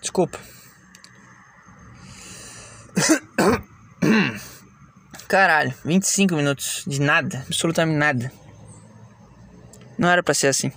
[0.00, 0.38] Desculpa.
[5.28, 8.32] Caralho, 25 minutos de nada, absolutamente nada.
[9.96, 10.70] Não era pra ser assim.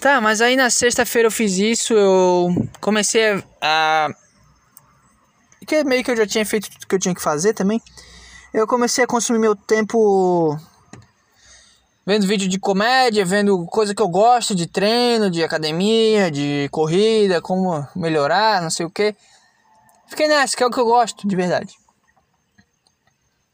[0.00, 2.48] Tá, mas aí na sexta-feira eu fiz isso, eu
[2.80, 4.08] comecei a.
[5.66, 7.82] Que meio que eu já tinha feito tudo que eu tinha que fazer também.
[8.52, 10.58] Eu comecei a consumir meu tempo
[12.06, 17.42] vendo vídeo de comédia, vendo coisa que eu gosto de treino, de academia, de corrida,
[17.42, 19.14] como melhorar, não sei o que.
[20.08, 21.74] Fiquei nessa, que é o que eu gosto, de verdade.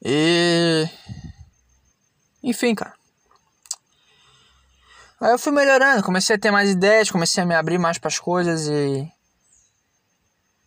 [0.00, 0.88] E.
[2.42, 2.95] Enfim, cara.
[5.26, 8.06] Aí eu fui melhorando, comecei a ter mais ideias, comecei a me abrir mais para
[8.06, 9.10] as coisas e.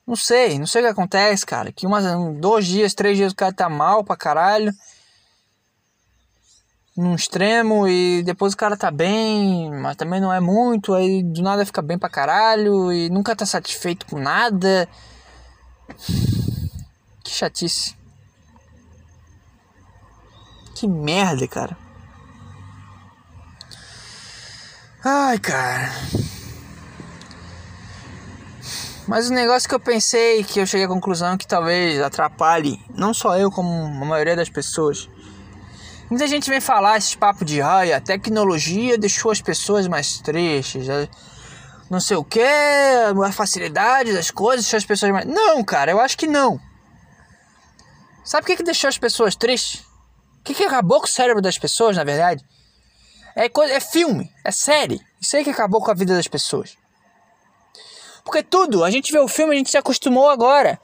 [0.05, 1.71] Não sei, não sei o que acontece, cara.
[1.71, 2.03] Que umas,
[2.41, 4.73] dois dias, três dias o cara tá mal pra caralho.
[6.97, 10.93] Num extremo e depois o cara tá bem, mas também não é muito.
[10.93, 14.89] Aí do nada fica bem pra caralho e nunca tá satisfeito com nada.
[17.23, 17.95] Que chatice.
[20.75, 21.88] Que merda, cara.
[25.03, 25.89] Ai, cara.
[29.07, 33.13] Mas o negócio que eu pensei, que eu cheguei à conclusão que talvez atrapalhe, não
[33.13, 35.09] só eu, como a maioria das pessoas.
[36.09, 40.85] Muita gente vem falar esses papos de ai, a tecnologia deixou as pessoas mais tristes,
[41.89, 45.25] não sei o que, a facilidade das coisas deixou as pessoas mais.
[45.25, 46.59] Não, cara, eu acho que não.
[48.23, 49.79] Sabe o que, que deixou as pessoas tristes?
[50.39, 52.43] O que, que acabou com o cérebro das pessoas, na verdade?
[53.39, 54.99] É, coisa, é filme, é série.
[55.21, 56.77] Isso aí que acabou com a vida das pessoas.
[58.21, 60.77] Porque tudo, a gente vê o filme, a gente se acostumou agora.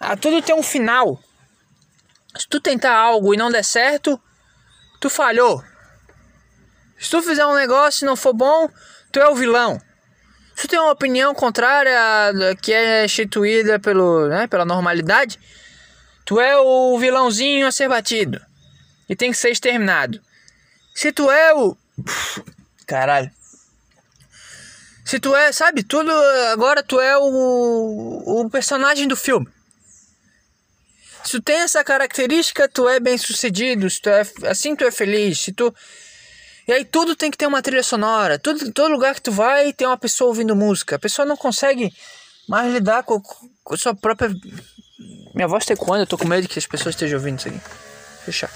[0.00, 1.22] A tudo tem um final.
[2.36, 4.20] Se tu tentar algo e não der certo,
[5.00, 5.62] tu falhou.
[6.98, 8.68] Se tu fizer um negócio e não for bom,
[9.12, 9.80] tu é o vilão.
[10.56, 11.94] Se tu tem uma opinião contrária
[12.60, 15.38] que é instituída pelo, né, pela normalidade,
[16.24, 18.44] tu é o vilãozinho a ser batido.
[19.08, 20.20] E tem que ser exterminado.
[20.92, 21.76] Se tu é o
[22.86, 23.30] Caralho.
[25.04, 26.10] Se tu é, sabe, tudo.
[26.52, 29.48] Agora tu é o, o personagem do filme.
[31.24, 33.90] Se tu tem essa característica, tu é bem sucedido.
[33.90, 35.40] Se tu é, assim tu é feliz.
[35.40, 35.74] Se tu.
[36.66, 38.38] E aí tudo tem que ter uma trilha sonora.
[38.38, 40.96] Tudo, todo lugar que tu vai tem uma pessoa ouvindo música.
[40.96, 41.92] A pessoa não consegue
[42.48, 44.30] mais lidar com, com sua própria.
[45.34, 47.60] Minha voz tá ecoando, eu tô com medo que as pessoas estejam ouvindo isso aqui.
[48.24, 48.50] Fechar.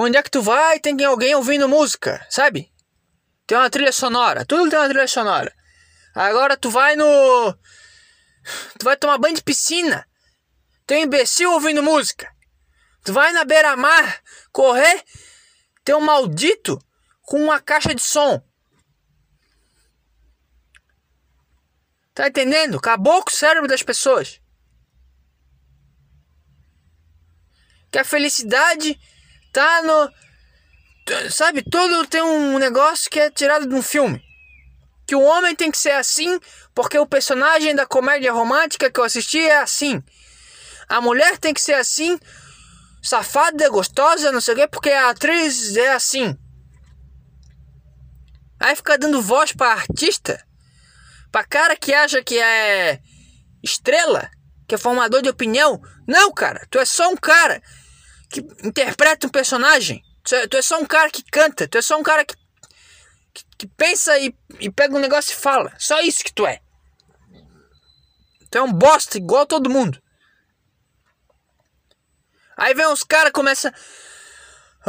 [0.00, 2.72] Onde é que tu vai, tem alguém ouvindo música, sabe?
[3.44, 5.52] Tem uma trilha sonora, tudo tem uma trilha sonora.
[6.14, 7.52] Agora tu vai no.
[8.78, 10.08] Tu vai tomar banho de piscina.
[10.86, 12.32] Tem um imbecil ouvindo música.
[13.04, 15.04] Tu vai na beira-mar correr,
[15.82, 16.78] tem um maldito
[17.22, 18.40] com uma caixa de som.
[22.14, 22.78] Tá entendendo?
[22.78, 24.40] Acabou com o cérebro das pessoas.
[27.90, 28.96] Que a felicidade
[29.52, 30.10] tá no.
[31.30, 34.22] Sabe, todo tem um negócio que é tirado de um filme.
[35.06, 36.38] Que o homem tem que ser assim,
[36.74, 40.02] porque o personagem da comédia romântica que eu assisti é assim.
[40.86, 42.18] A mulher tem que ser assim,
[43.02, 46.36] safada, gostosa, não sei o quê, porque a atriz é assim.
[48.60, 50.44] Aí fica dando voz para artista,
[51.30, 53.00] para cara que acha que é
[53.62, 54.30] estrela,
[54.66, 55.80] que é formador de opinião.
[56.06, 57.62] Não, cara, tu é só um cara
[58.30, 60.02] que interpreta um personagem.
[60.24, 61.66] Tu é, tu é só um cara que canta.
[61.66, 62.34] Tu é só um cara que,
[63.32, 65.72] que, que pensa e, e pega um negócio e fala.
[65.78, 66.60] Só isso que tu é.
[68.50, 70.00] Tu é um bosta igual todo mundo.
[72.56, 73.72] Aí vem uns caras começa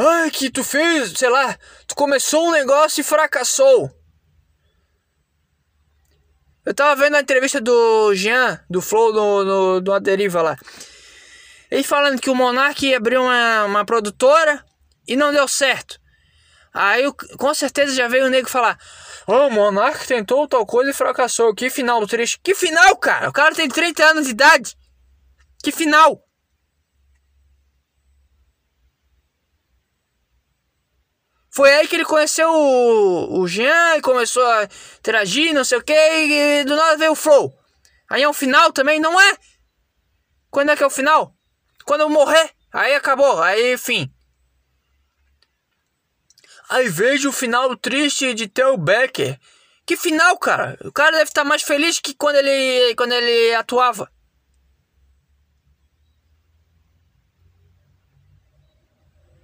[0.02, 3.90] Ai, que tu fez, sei lá, tu começou um negócio e fracassou.
[6.64, 10.56] Eu tava vendo a entrevista do Jean, do Flow, no, no, do Aderiva lá.
[11.70, 14.64] Ele falando que o Monark abriu uma, uma produtora
[15.06, 16.00] e não deu certo.
[16.72, 17.04] Aí
[17.38, 18.78] com certeza já veio o nego falar:
[19.26, 21.54] oh, o Monark tentou tal coisa e fracassou.
[21.54, 22.40] Que final triste.
[22.42, 23.28] Que final, cara?
[23.28, 24.76] O cara tem 30 anos de idade.
[25.62, 26.24] Que final?
[31.52, 35.82] Foi aí que ele conheceu o, o Jean e começou a interagir, não sei o
[35.82, 37.52] que, e do nada veio o Flow.
[38.08, 39.36] Aí é um final também, não é?
[40.48, 41.34] Quando é que é o final?
[41.84, 44.12] Quando eu morrer, aí acabou, aí fim.
[46.68, 49.38] Aí vejo o final triste de Theo Becker.
[49.84, 50.78] Que final, cara?
[50.84, 54.08] O cara deve estar mais feliz que quando ele, quando ele atuava.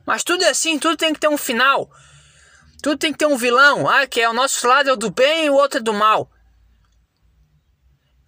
[0.07, 1.90] Mas tudo é assim, tudo tem que ter um final.
[2.81, 3.88] Tudo tem que ter um vilão.
[3.88, 5.92] Ah, que é o nosso lado é o do bem e o outro é do
[5.92, 6.31] mal.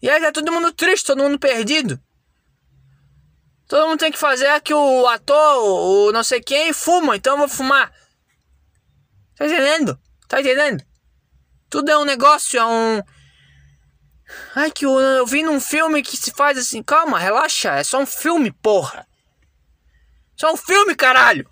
[0.03, 2.03] E aí tá todo mundo triste, todo mundo perdido.
[3.69, 7.39] Todo mundo tem que fazer que o ator, o não sei quem, fuma, então eu
[7.41, 7.93] vou fumar.
[9.37, 10.01] Tá entendendo?
[10.27, 10.83] Tá entendendo?
[11.69, 13.03] Tudo é um negócio, é um.
[14.55, 16.83] Ai, que eu, eu vi num filme que se faz assim.
[16.83, 17.75] Calma, relaxa.
[17.75, 19.07] É só um filme, porra.
[20.35, 21.49] Só um filme, caralho.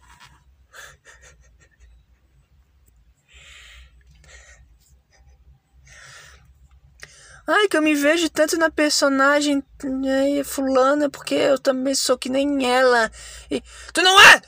[7.47, 12.29] Ai, que eu me vejo tanto na personagem ai, fulana, porque eu também sou que
[12.29, 13.11] nem ela.
[13.51, 13.63] E...
[13.93, 14.43] Tu não é!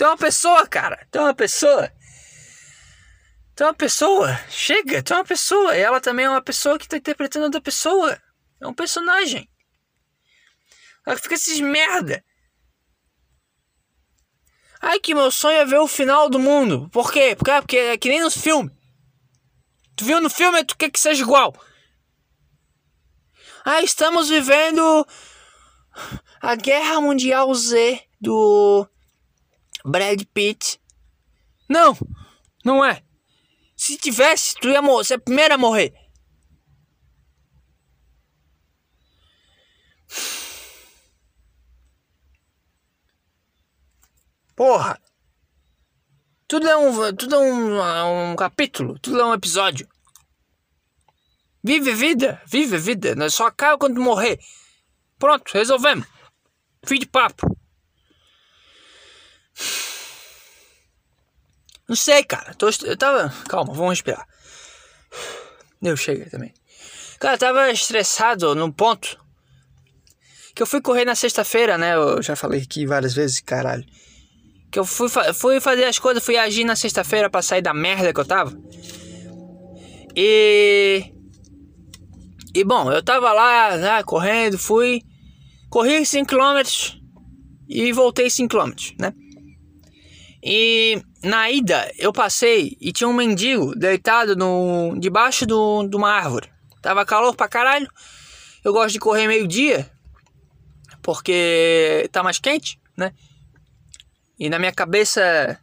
[0.00, 1.06] Tu é uma pessoa, cara.
[1.10, 1.92] Tu é uma pessoa.
[3.54, 4.34] Tu é uma pessoa.
[4.48, 5.76] Chega, tu é uma pessoa.
[5.76, 8.18] E ela também é uma pessoa que tá interpretando outra pessoa.
[8.62, 9.46] É um personagem.
[11.06, 12.24] Ela fica esses merda.
[14.80, 16.88] Ai, que meu sonho é ver o final do mundo.
[16.90, 17.34] Por quê?
[17.36, 18.72] Porque, porque é que nem nos filmes.
[19.94, 21.54] Tu viu no filme, tu quer que seja igual.
[23.64, 25.06] Ah, estamos vivendo
[26.40, 28.88] a Guerra Mundial Z do
[29.84, 30.80] Brad Pitt.
[31.68, 31.96] Não,
[32.64, 33.02] não é.
[33.76, 35.92] Se tivesse, tu ia morrer, você é a primeira a morrer.
[44.60, 45.00] Porra!
[46.46, 49.88] Tudo é um, tudo é um, um capítulo, tudo é um episódio.
[51.64, 54.38] Vive vida, vive vida, não é só acaba quando morrer.
[55.18, 56.06] Pronto, resolvemos.
[56.84, 57.58] Fim de papo.
[61.88, 62.52] Não sei, cara.
[62.52, 63.32] Tô, eu tava.
[63.48, 64.28] Calma, vamos respirar.
[65.80, 66.52] Eu cheguei também.
[67.18, 69.18] Cara, eu tava estressado no ponto.
[70.54, 71.94] Que eu fui correr na sexta-feira, né?
[71.94, 73.86] Eu já falei aqui várias vezes, caralho
[74.70, 78.12] que eu fui, fui fazer as coisas, fui agir na sexta-feira para sair da merda
[78.12, 78.56] que eu tava.
[80.16, 81.12] E.
[82.54, 85.02] E bom, eu tava lá, né, correndo, fui.
[85.68, 86.98] Corri 5km
[87.68, 89.14] e voltei 5km, né?
[90.42, 96.10] E na ida eu passei e tinha um mendigo deitado no, debaixo do, de uma
[96.10, 96.48] árvore.
[96.82, 97.88] Tava calor pra caralho.
[98.64, 99.88] Eu gosto de correr meio-dia
[101.02, 103.12] porque tá mais quente, né?
[104.40, 105.60] E na minha cabeça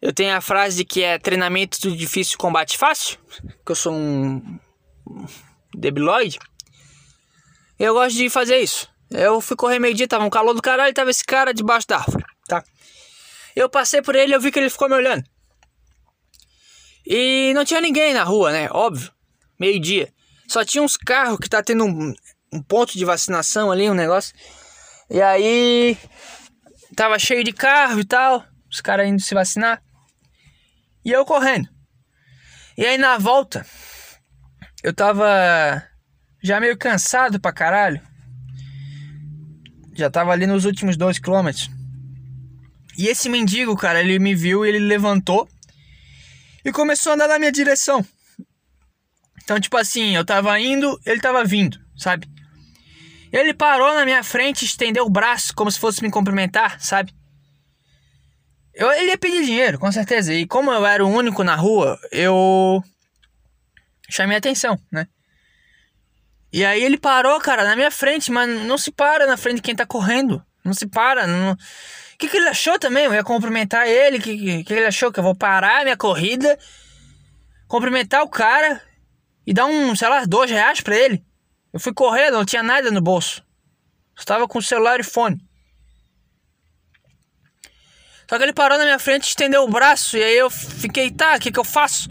[0.00, 3.18] eu tenho a frase de que é treinamento difícil, combate fácil,
[3.64, 4.56] que eu sou um
[5.74, 6.38] debilóide.
[7.76, 8.88] Eu gosto de fazer isso.
[9.10, 11.96] Eu fui correr meio dia, tava um calor do caralho, tava esse cara debaixo da
[11.96, 12.62] árvore, tá?
[13.56, 15.24] Eu passei por ele, eu vi que ele ficou me olhando.
[17.04, 18.68] E não tinha ninguém na rua, né?
[18.70, 19.10] Óbvio.
[19.58, 20.12] Meio dia.
[20.46, 22.14] Só tinha uns carros que tá tendo um,
[22.52, 24.34] um ponto de vacinação ali, um negócio.
[25.08, 25.96] E aí
[26.96, 29.82] tava cheio de carro e tal, os caras indo se vacinar.
[31.04, 31.68] E eu correndo.
[32.76, 33.64] E aí na volta,
[34.82, 35.86] eu tava
[36.42, 38.00] já meio cansado pra caralho.
[39.94, 41.70] Já tava ali nos últimos dois quilômetros.
[42.98, 45.48] E esse mendigo, cara, ele me viu e ele levantou
[46.64, 48.04] e começou a andar na minha direção.
[49.42, 52.26] Então, tipo assim, eu tava indo, ele tava vindo, sabe?
[53.36, 57.14] Ele parou na minha frente, estendeu o braço como se fosse me cumprimentar, sabe?
[58.72, 60.32] Eu, ele ia pedir dinheiro, com certeza.
[60.32, 62.82] E como eu era o único na rua, eu
[64.08, 65.06] chamei atenção, né?
[66.50, 69.62] E aí ele parou, cara, na minha frente, mas não se para na frente de
[69.62, 70.42] quem tá correndo.
[70.64, 71.26] Não se para.
[71.26, 71.52] Não...
[71.52, 71.56] O
[72.18, 73.04] que, que ele achou também?
[73.04, 74.16] Eu ia cumprimentar ele.
[74.16, 75.12] O que, que, que ele achou?
[75.12, 76.58] Que eu vou parar a minha corrida,
[77.68, 78.80] cumprimentar o cara
[79.46, 81.22] e dar um, sei lá, dois reais pra ele.
[81.76, 83.44] Eu fui correr, não tinha nada no bolso.
[84.18, 85.38] Estava com celular e fone.
[88.26, 91.36] Só que ele parou na minha frente, estendeu o braço e aí eu fiquei, tá,
[91.36, 92.08] o que que eu faço?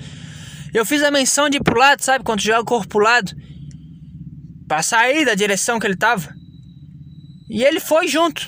[0.71, 2.23] Eu fiz a menção de ir pro lado, sabe?
[2.23, 3.31] Quando joga o corpo pro lado.
[4.67, 6.31] Pra sair da direção que ele tava.
[7.49, 8.47] E ele foi junto.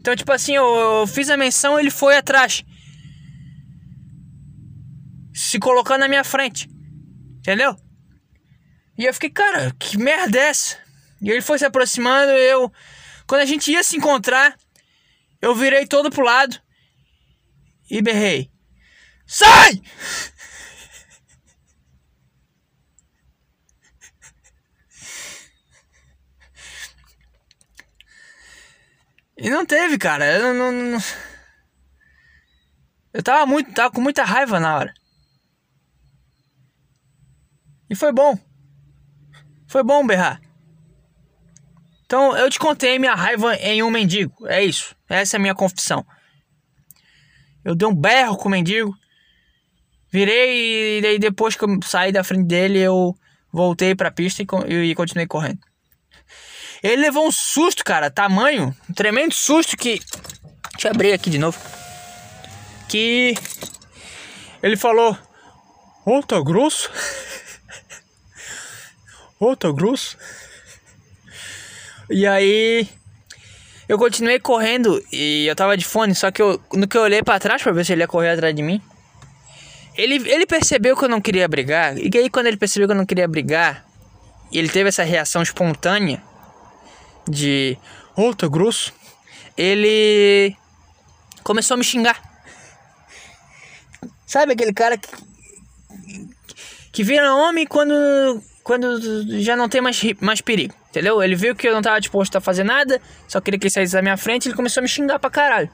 [0.00, 2.64] Então, tipo assim, eu, eu fiz a menção ele foi atrás.
[5.32, 6.68] Se colocando na minha frente.
[7.38, 7.76] Entendeu?
[8.98, 10.76] E eu fiquei, cara, que merda é essa?
[11.22, 12.72] E ele foi se aproximando, eu.
[13.28, 14.58] Quando a gente ia se encontrar,
[15.40, 16.60] eu virei todo pro lado
[17.88, 18.50] e berrei:
[19.24, 19.80] Sai!
[29.40, 30.26] E não teve, cara.
[30.26, 30.98] Eu não, não,
[33.14, 33.72] Eu tava muito.
[33.72, 34.94] Tava com muita raiva na hora.
[37.88, 38.47] E foi bom.
[39.68, 40.40] Foi bom berrar.
[42.06, 44.46] Então eu te contei minha raiva em um mendigo.
[44.46, 44.96] É isso.
[45.08, 46.04] Essa é a minha confissão.
[47.62, 48.94] Eu dei um berro com o mendigo.
[50.10, 53.14] Virei e daí depois que eu saí da frente dele, eu
[53.52, 55.60] voltei pra pista e, continuei correndo.
[56.82, 60.00] Ele levou um susto, cara, tamanho, um tremendo susto que.
[60.72, 61.58] Deixa eu abrir aqui de novo.
[62.88, 63.34] Que.
[64.62, 65.12] Ele falou:
[66.06, 66.90] Ô, oh, tá grosso?
[69.58, 70.16] Tá grosso?
[72.10, 72.88] E aí.
[73.88, 77.22] Eu continuei correndo e eu tava de fone, só que eu, no que eu olhei
[77.22, 78.82] para trás pra ver se ele ia correr atrás de mim.
[79.96, 81.96] Ele, ele percebeu que eu não queria brigar.
[81.96, 83.88] E aí, quando ele percebeu que eu não queria brigar,
[84.52, 86.22] e ele teve essa reação espontânea
[87.26, 87.78] de.
[88.16, 88.92] Oh, tá grosso.
[89.56, 90.54] Ele
[91.42, 92.20] começou a me xingar.
[94.26, 95.08] Sabe aquele cara que,
[96.92, 97.94] que vira homem quando,
[98.68, 99.00] quando
[99.40, 101.22] já não tem mais, mais perigo, entendeu?
[101.22, 103.94] Ele viu que eu não tava disposto a fazer nada, só queria que ele saísse
[103.94, 105.70] da minha frente, ele começou a me xingar pra caralho.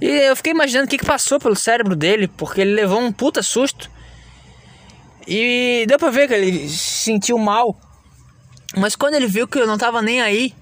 [0.00, 3.12] E eu fiquei imaginando o que, que passou pelo cérebro dele, porque ele levou um
[3.12, 3.90] puta susto.
[5.26, 7.78] E deu pra ver que ele se sentiu mal.
[8.74, 10.54] Mas quando ele viu que eu não tava nem aí,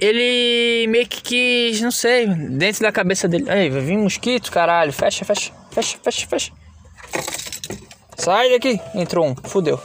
[0.00, 3.48] ele meio que quis, não sei, dentro da cabeça dele.
[3.48, 4.92] Aí, vai vir um mosquito, caralho.
[4.92, 6.52] Fecha, fecha, fecha, fecha, fecha.
[8.20, 8.78] Sai daqui.
[8.94, 9.80] Entrou um, fudeu.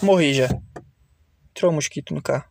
[0.00, 0.46] Morri já.
[1.50, 2.48] Entrou um mosquito no carro.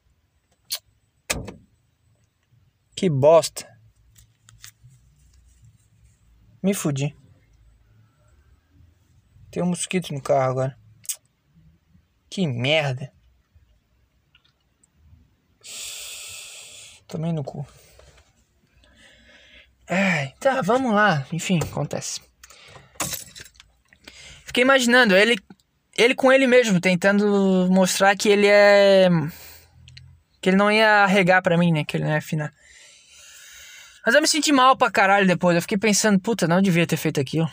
[2.98, 3.66] Que bosta.
[6.62, 7.16] Me fudi.
[9.50, 10.80] Tem um mosquito no carro agora.
[12.30, 13.14] Que merda.
[17.08, 17.66] Também no cu.
[19.88, 21.26] Ai, tá, vamos lá.
[21.32, 22.25] Enfim, acontece.
[24.56, 25.36] Fiquei imaginando ele,
[25.98, 29.10] ele com ele mesmo, tentando mostrar que ele é.
[30.40, 31.84] Que ele não ia arregar pra mim, né?
[31.84, 32.54] Que ele não ia afinar.
[34.06, 35.58] Mas eu me senti mal pra caralho depois.
[35.58, 37.50] Eu fiquei pensando, puta, não devia ter feito aquilo.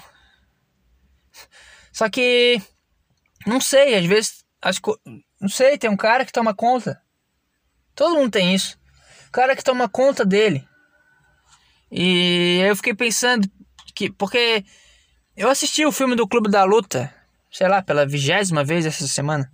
[1.92, 2.62] Só que.
[3.48, 4.44] Não sei, às vezes.
[4.62, 4.96] As co...
[5.40, 7.02] Não sei, tem um cara que toma conta.
[7.96, 8.78] Todo mundo tem isso.
[9.26, 10.64] O cara que toma conta dele.
[11.90, 13.50] E eu fiquei pensando
[13.92, 14.08] que.
[14.08, 14.64] Porque
[15.36, 17.12] eu assisti o filme do Clube da Luta,
[17.50, 19.50] sei lá, pela vigésima vez essa semana.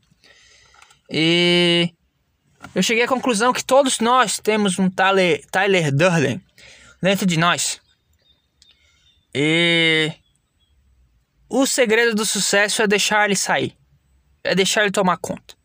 [1.10, 1.92] E
[2.74, 6.40] eu cheguei à conclusão que todos nós temos um Tyler, Tyler Durden
[7.02, 7.80] dentro de nós.
[9.34, 10.12] E
[11.48, 13.76] o segredo do sucesso é deixar ele sair.
[14.44, 15.56] É deixar ele tomar conta.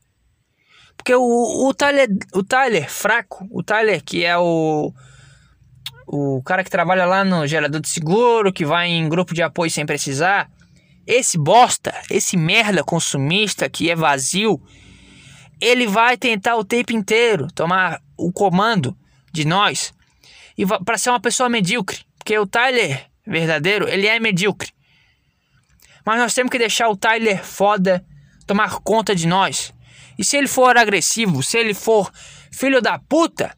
[0.96, 4.94] Porque o, o Tyler, o Tyler fraco, o Tyler que é o
[6.16, 9.72] o cara que trabalha lá no gerador de seguro, que vai em grupo de apoio
[9.72, 10.48] sem precisar,
[11.08, 14.62] esse bosta, esse merda consumista que é vazio,
[15.60, 18.96] ele vai tentar o tempo inteiro tomar o comando
[19.32, 19.92] de nós
[20.56, 24.72] e para ser uma pessoa medíocre, porque o Tyler verdadeiro, ele é medíocre.
[26.06, 28.06] Mas nós temos que deixar o Tyler foda
[28.46, 29.74] tomar conta de nós.
[30.20, 32.12] E se ele for agressivo, se ele for
[32.52, 33.56] filho da puta,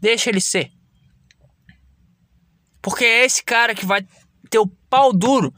[0.00, 0.70] deixa ele ser.
[2.82, 4.06] Porque é esse cara que vai
[4.48, 5.54] ter o pau duro.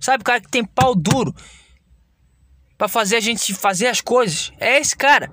[0.00, 1.34] Sabe o cara que tem pau duro
[2.76, 4.52] para fazer a gente fazer as coisas?
[4.58, 5.30] É esse cara.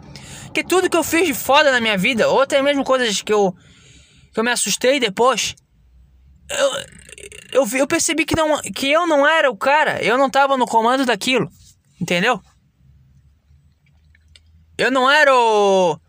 [0.54, 3.34] Que tudo que eu fiz de foda na minha vida, ou até mesmo coisas que
[3.34, 3.56] eu
[4.34, 5.56] que eu me assustei depois,
[6.50, 6.72] eu,
[7.52, 10.66] eu, eu percebi que, não, que eu não era o cara, eu não tava no
[10.66, 11.50] comando daquilo,
[12.00, 12.42] entendeu?
[14.78, 16.00] Eu não era o,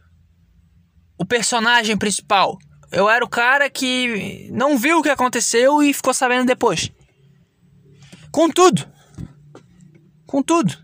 [1.19, 2.57] o personagem principal.
[2.93, 6.93] Eu era o cara que não viu o que aconteceu e ficou sabendo depois.
[8.31, 8.87] Com tudo.
[10.27, 10.77] Com tudo.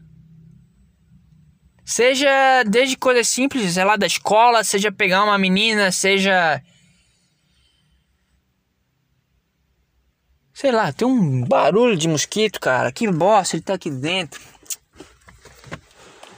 [1.85, 6.63] Seja desde coisas simples, sei lá, da escola, seja pegar uma menina, seja.
[10.55, 12.91] Sei lá, tem um barulho de mosquito, cara.
[12.91, 14.41] Que bosta, ele tá aqui dentro.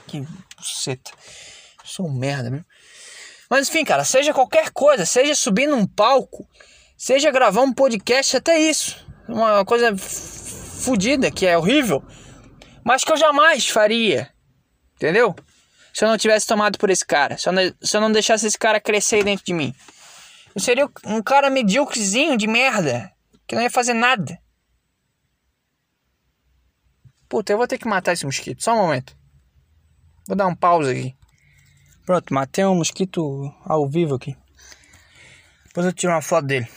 [0.07, 0.25] Que
[0.57, 1.11] buceta.
[1.83, 2.65] Sou um merda, mesmo.
[3.51, 6.47] Mas enfim, cara, seja qualquer coisa, seja subir num palco,
[6.95, 9.05] seja gravar um podcast, até isso.
[9.27, 12.01] Uma coisa fodida, que é horrível,
[12.81, 14.33] mas que eu jamais faria.
[14.95, 15.35] Entendeu?
[15.93, 18.47] Se eu não tivesse tomado por esse cara, se eu não, se eu não deixasse
[18.47, 19.75] esse cara crescer dentro de mim.
[20.55, 23.11] Eu seria um cara medíocrezinho de merda,
[23.45, 24.39] que não ia fazer nada.
[27.27, 29.13] Puta, eu vou ter que matar esse mosquito, só um momento.
[30.25, 31.17] Vou dar um pausa aqui.
[32.11, 34.35] Pronto, matei um mosquito ao vivo aqui.
[35.67, 36.67] Depois eu tiro uma foto dele.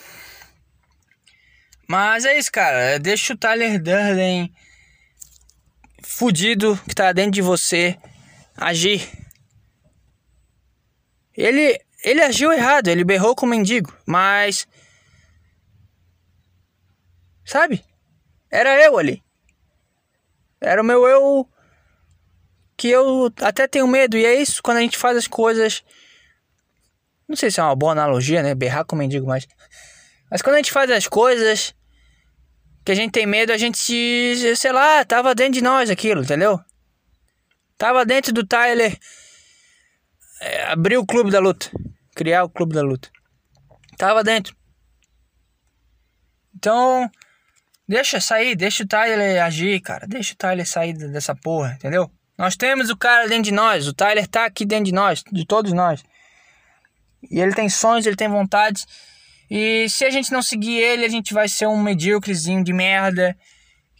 [1.89, 3.01] Mas é isso, cara.
[3.01, 4.55] Deixa o Tyler Durden
[6.05, 7.99] fudido que tá dentro de você
[8.57, 9.11] agir.
[11.37, 14.68] Ele, ele agiu errado, ele berrou com o mendigo, mas.
[17.45, 17.85] Sabe?
[18.49, 19.20] Era eu ali.
[20.61, 21.49] Era o meu eu
[22.85, 24.14] que eu até tenho medo.
[24.14, 25.82] E é isso, quando a gente faz as coisas.
[27.26, 28.55] Não sei se é uma boa analogia, né?
[28.55, 29.49] Berrar com mendigo, mas.
[30.30, 31.74] Mas quando a gente faz as coisas
[32.85, 36.61] que a gente tem medo, a gente, sei lá, tava dentro de nós aquilo, entendeu?
[37.78, 38.99] Tava dentro do Tyler
[40.43, 41.70] é, abrir o clube da luta,
[42.14, 43.09] criar o clube da luta.
[43.97, 44.55] Tava dentro.
[46.55, 47.11] Então,
[47.89, 50.07] deixa sair, deixa o Tyler agir, cara.
[50.07, 52.12] Deixa o Tyler sair dessa porra, entendeu?
[52.37, 55.47] Nós temos o cara dentro de nós, o Tyler tá aqui dentro de nós, de
[55.47, 56.03] todos nós.
[57.30, 58.87] E ele tem sonhos, ele tem vontades.
[59.51, 63.37] E se a gente não seguir ele, a gente vai ser um medíocrezinho de merda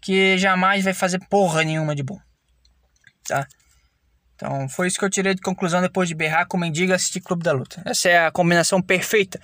[0.03, 2.19] que jamais vai fazer porra nenhuma de bom.
[3.27, 3.47] Tá?
[4.35, 7.43] Então, foi isso que eu tirei de conclusão depois de berrar com mendigo assistir Clube
[7.43, 7.81] da Luta.
[7.87, 9.41] Essa é a combinação perfeita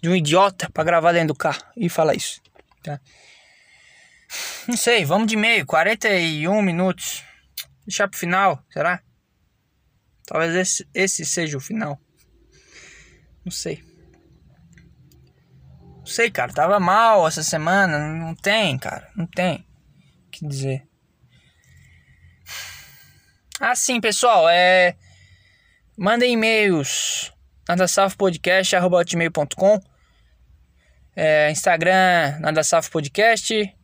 [0.00, 2.40] de um idiota para gravar dentro do carro e falar isso.
[2.82, 3.00] Tá?
[4.66, 7.24] Não sei, vamos de meio, 41 minutos.
[7.90, 9.02] Deixar pro final, será?
[10.24, 12.00] Talvez esse, esse seja o final.
[13.44, 13.82] Não sei.
[15.96, 16.52] Não sei, cara.
[16.52, 17.98] Tava mal essa semana.
[17.98, 19.10] Não tem, cara.
[19.16, 19.66] Não tem.
[20.28, 20.86] O que dizer.
[23.58, 24.96] Assim, pessoal, é.
[25.98, 27.32] Mandem e-mails
[27.68, 29.80] nadasafpodcast.com
[31.16, 33.76] é, Instagram nadasafpodcast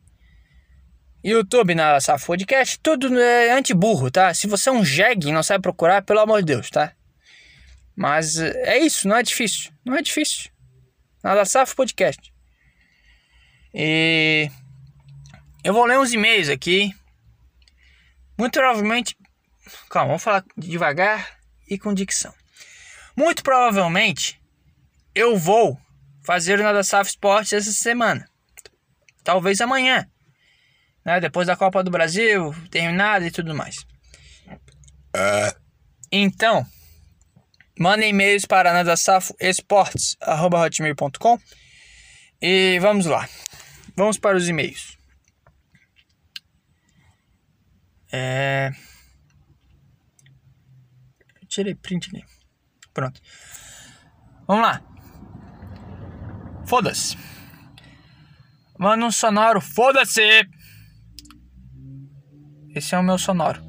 [1.29, 4.33] YouTube nadasaf podcast tudo é anti-burro, tá?
[4.33, 6.93] Se você é um jegue e não sabe procurar, pelo amor de Deus, tá?
[7.95, 10.51] Mas é isso, não é difícil, não é difícil
[11.23, 12.33] nadasaf podcast
[13.73, 14.49] e
[15.63, 16.95] eu vou ler uns e-mails aqui
[18.37, 19.17] muito provavelmente
[19.89, 21.37] Calma, vamos falar devagar
[21.69, 22.33] e com dicção.
[23.15, 24.39] Muito provavelmente
[25.13, 25.79] eu vou
[26.23, 28.29] fazer o Nada Saf Sports essa semana.
[29.23, 30.07] Talvez amanhã.
[31.07, 31.19] Né?
[31.21, 33.77] Depois da Copa do Brasil, terminada e tudo mais.
[35.15, 35.55] Uh.
[36.11, 36.67] Então,
[37.79, 41.39] mandem e-mails para nadasafoesportes.com
[42.41, 43.29] e vamos lá.
[43.95, 44.97] Vamos para os e-mails.
[48.11, 48.73] É
[51.47, 52.25] tirei print ali.
[52.93, 53.21] Pronto.
[54.45, 54.81] Vamos lá.
[56.65, 57.17] Foda-se.
[58.77, 59.59] Manda um sonoro.
[59.59, 60.47] Foda-se!
[62.77, 63.61] Esse é o meu sonoro.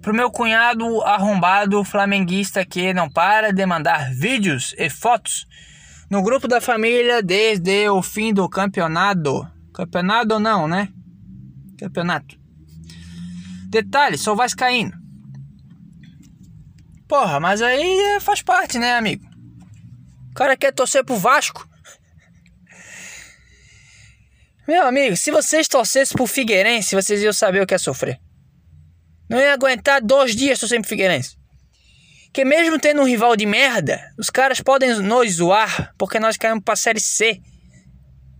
[0.00, 5.46] Pro meu cunhado arrombado flamenguista que não para de mandar vídeos e fotos
[6.10, 9.46] no grupo da família desde o fim do campeonato.
[9.72, 10.88] Campeonato não, né?
[11.78, 12.38] Campeonato.
[13.68, 14.92] Detalhe, sou vascaíno.
[17.06, 17.82] Porra, mas aí
[18.14, 19.24] é, faz parte, né, amigo?
[20.30, 21.68] O cara quer torcer pro Vasco.
[24.70, 28.20] Meu amigo, se vocês torcessem pro Figueirense, vocês iam saber o que é sofrer.
[29.28, 31.36] Não ia aguentar dois dias torcendo pro Figueirense.
[32.32, 36.62] Que mesmo tendo um rival de merda, os caras podem nos zoar porque nós caímos
[36.62, 37.40] pra Série C.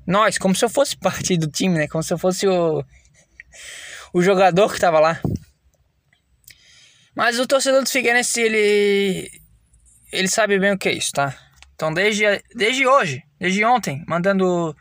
[0.07, 1.89] Nós, como se eu fosse parte do time, né?
[1.89, 2.85] Como se eu fosse o,
[4.14, 5.20] o jogador que tava lá.
[7.12, 9.28] Mas o torcedor do Figueirense, ele.
[10.12, 11.37] Ele sabe bem o que é isso, tá?
[11.74, 12.22] Então, desde,
[12.55, 14.76] desde hoje, desde ontem, mandando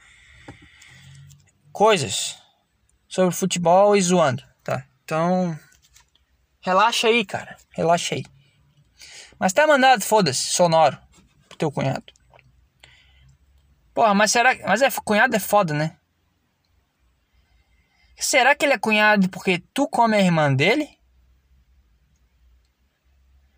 [1.79, 2.37] coisas
[3.07, 4.85] sobre futebol e zoando, tá?
[5.05, 5.57] Então,
[6.59, 7.55] relaxa aí, cara.
[7.71, 8.25] Relaxa aí.
[9.39, 10.97] Mas tá mandado, foda-se, sonoro,
[11.47, 12.03] pro teu cunhado.
[13.93, 14.53] Porra, mas será.
[14.67, 15.97] Mas é, cunhado é foda, né?
[18.17, 20.99] Será que ele é cunhado porque tu come a irmã dele?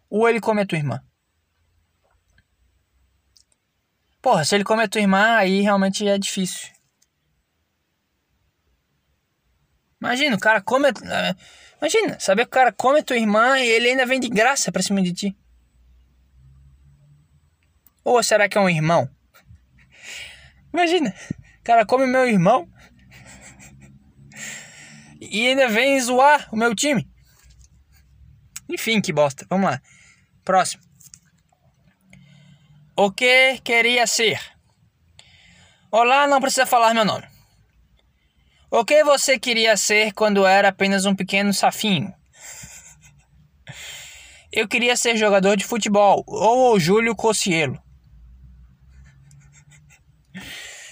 [0.07, 1.03] Ou ele come a tua irmã.
[4.21, 6.80] Porra, se ele come a tua irmã, aí realmente é difícil.
[10.01, 10.87] Imagina, o cara come.
[10.87, 11.35] Eh,
[11.79, 14.71] imagina, saber que o cara come a tua irmã e ele ainda vem de graça
[14.71, 15.37] pra cima de ti.
[18.03, 19.07] Ou será que é um irmão?
[20.73, 21.13] Imagina,
[21.59, 22.67] o cara come meu irmão
[25.19, 27.07] e ainda vem zoar o meu time.
[28.67, 29.45] Enfim, que bosta.
[29.47, 29.81] Vamos lá.
[30.43, 30.81] Próximo.
[32.95, 34.39] O que queria ser?
[35.91, 37.30] Olá, não precisa falar meu nome.
[38.71, 42.13] O que você queria ser quando era apenas um pequeno safinho?
[44.49, 47.77] Eu queria ser jogador de futebol ou o Júlio Cocielo.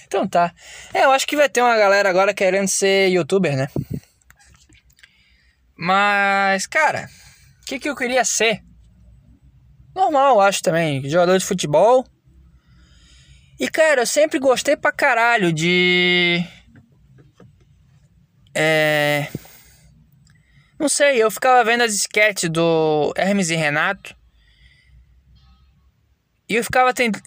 [0.06, 0.52] Então tá.
[0.92, 3.68] É, eu acho que vai ter uma galera agora querendo ser youtuber, né?
[5.74, 7.08] Mas, cara,
[7.62, 8.62] o que, que eu queria ser?
[9.94, 11.08] Normal, acho também.
[11.08, 12.04] Jogador de futebol.
[13.58, 16.44] E, cara, eu sempre gostei pra caralho de.
[18.54, 19.28] É.
[20.78, 24.16] Não sei, eu ficava vendo as sketches do Hermes e Renato.
[26.48, 27.22] E eu ficava tentando.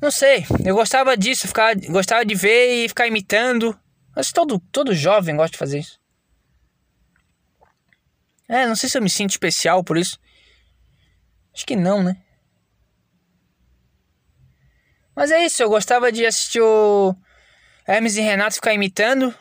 [0.00, 3.78] Não sei, eu gostava disso, ficava, gostava de ver e ficar imitando.
[4.14, 6.00] Que todo, todo jovem gosta de fazer isso.
[8.48, 10.18] É, não sei se eu me sinto especial por isso.
[11.54, 12.16] Acho que não, né?
[15.14, 17.14] Mas é isso, eu gostava de assistir o
[17.86, 19.34] Hermes e Renato ficar imitando.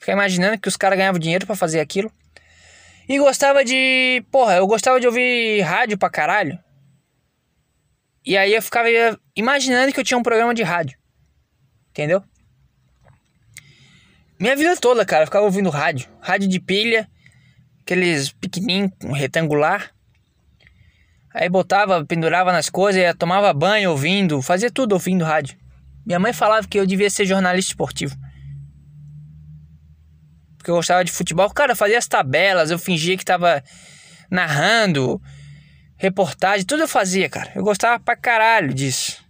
[0.00, 2.10] Ficar imaginando que os caras ganhavam dinheiro para fazer aquilo.
[3.06, 4.24] E gostava de.
[4.30, 6.58] Porra, eu gostava de ouvir rádio pra caralho.
[8.24, 8.88] E aí eu ficava
[9.36, 10.98] imaginando que eu tinha um programa de rádio.
[11.90, 12.24] Entendeu?
[14.38, 16.08] Minha vida toda, cara, eu ficava ouvindo rádio.
[16.18, 17.06] Rádio de pilha,
[17.82, 19.94] aqueles pequenininho, retangular.
[21.34, 25.58] Aí botava, pendurava nas coisas, tomava banho ouvindo, fazia tudo ouvindo rádio.
[26.06, 28.16] Minha mãe falava que eu devia ser jornalista esportivo.
[30.60, 31.48] Porque eu gostava de futebol.
[31.48, 33.64] Cara, eu fazia as tabelas, eu fingia que tava
[34.30, 35.18] narrando,
[35.96, 37.50] reportagem, tudo eu fazia, cara.
[37.56, 39.24] Eu gostava pra caralho disso.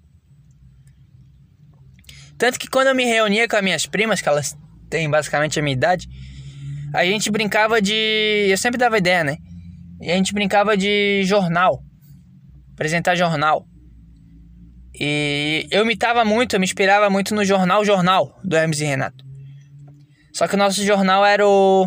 [2.37, 4.59] Tanto que quando eu me reunia com as minhas primas, que elas
[4.89, 6.09] têm basicamente a minha idade,
[6.93, 8.49] a gente brincava de.
[8.51, 9.37] Eu sempre dava ideia, né?
[10.01, 11.81] E a gente brincava de jornal.
[12.73, 13.65] Apresentar jornal.
[14.93, 19.30] E eu imitava muito, eu me inspirava muito no jornal Jornal do Hermes e Renato.
[20.41, 21.87] Só que o nosso jornal era o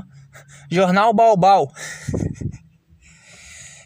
[0.70, 1.74] Jornal Balbal.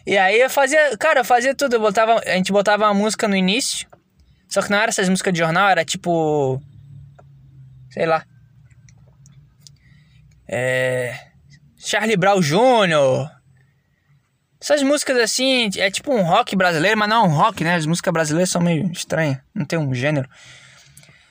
[0.06, 1.76] E aí eu fazia, cara, eu fazia tudo.
[1.76, 3.88] Eu botava, a gente botava uma música no início.
[4.46, 6.60] Só que não era essas músicas de jornal, era tipo.
[7.88, 8.26] Sei lá.
[10.46, 11.18] É.
[11.78, 13.30] Charlie Brown Jr.
[14.60, 17.74] Essas músicas assim, é tipo um rock brasileiro, mas não é um rock, né?
[17.74, 20.28] As músicas brasileiras são meio estranhas, não tem um gênero.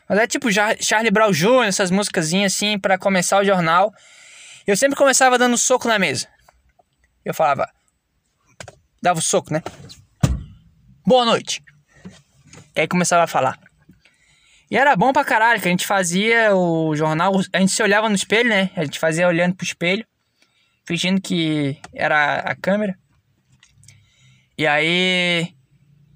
[0.09, 3.93] Mas é tipo Charlie Brown Jr., essas músicas assim, para começar o jornal.
[4.65, 6.27] Eu sempre começava dando soco na mesa.
[7.25, 7.69] Eu falava,
[9.01, 9.61] dava o soco, né?
[11.05, 11.61] Boa noite.
[12.75, 13.59] E aí começava a falar.
[14.69, 18.09] E era bom pra caralho, que a gente fazia o jornal, a gente se olhava
[18.09, 18.69] no espelho, né?
[18.75, 20.05] A gente fazia olhando pro espelho,
[20.85, 22.97] fingindo que era a câmera.
[24.57, 25.53] E aí,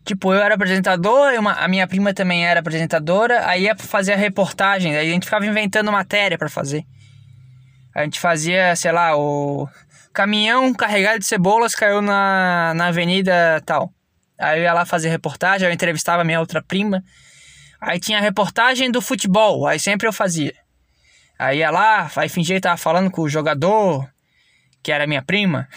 [0.04, 4.18] tipo, eu era apresentador, uma, a minha prima também era apresentadora, aí ia fazer a
[4.18, 6.86] reportagem, aí a gente ficava inventando matéria para fazer.
[7.94, 9.68] A gente fazia, sei lá, o
[10.14, 13.94] Caminhão carregado de cebolas caiu na, na avenida tal.
[14.38, 17.04] Aí eu ia lá fazer reportagem, eu entrevistava minha outra prima.
[17.80, 20.54] Aí tinha a reportagem do futebol, aí sempre eu fazia.
[21.38, 24.08] Aí ia lá, aí fingia que tava falando com o jogador,
[24.84, 25.68] que era minha prima.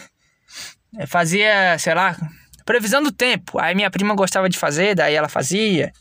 [0.99, 2.17] Eu fazia, sei lá,
[2.65, 3.59] previsão do tempo.
[3.59, 5.93] Aí minha prima gostava de fazer, daí ela fazia.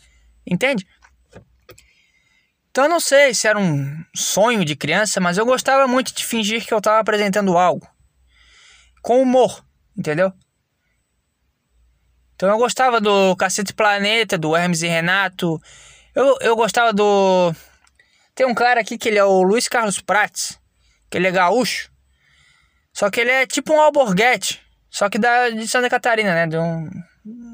[0.46, 0.88] Entende?
[2.70, 6.26] Então eu não sei se era um sonho de criança, mas eu gostava muito de
[6.26, 7.88] fingir que eu estava apresentando algo
[9.04, 9.64] com humor,
[9.96, 10.34] entendeu?
[12.36, 15.62] Então eu gostava do Cacete Planeta, do Hermes e Renato.
[16.16, 17.54] Eu, eu gostava do.
[18.34, 20.60] Tem um cara aqui que ele é o Luiz Carlos Prates,
[21.12, 21.92] que ele é gaúcho.
[22.94, 24.63] Só que ele é tipo um alborguete.
[24.94, 26.46] Só que da, de Santa Catarina, né?
[26.46, 26.88] De um,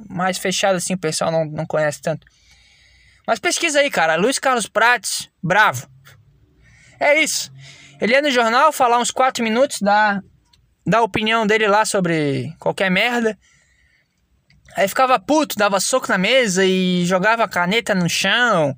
[0.10, 2.28] mais fechado assim, o pessoal não, não conhece tanto.
[3.26, 4.18] Mas pesquisa aí, cara.
[4.18, 5.90] Luiz Carlos Prates, bravo.
[7.00, 7.50] É isso.
[8.02, 10.22] Ele ia no jornal falar uns 4 minutos, dá
[10.86, 13.38] dar a opinião dele lá sobre qualquer merda.
[14.76, 18.76] Aí ficava puto, dava soco na mesa e jogava caneta no chão.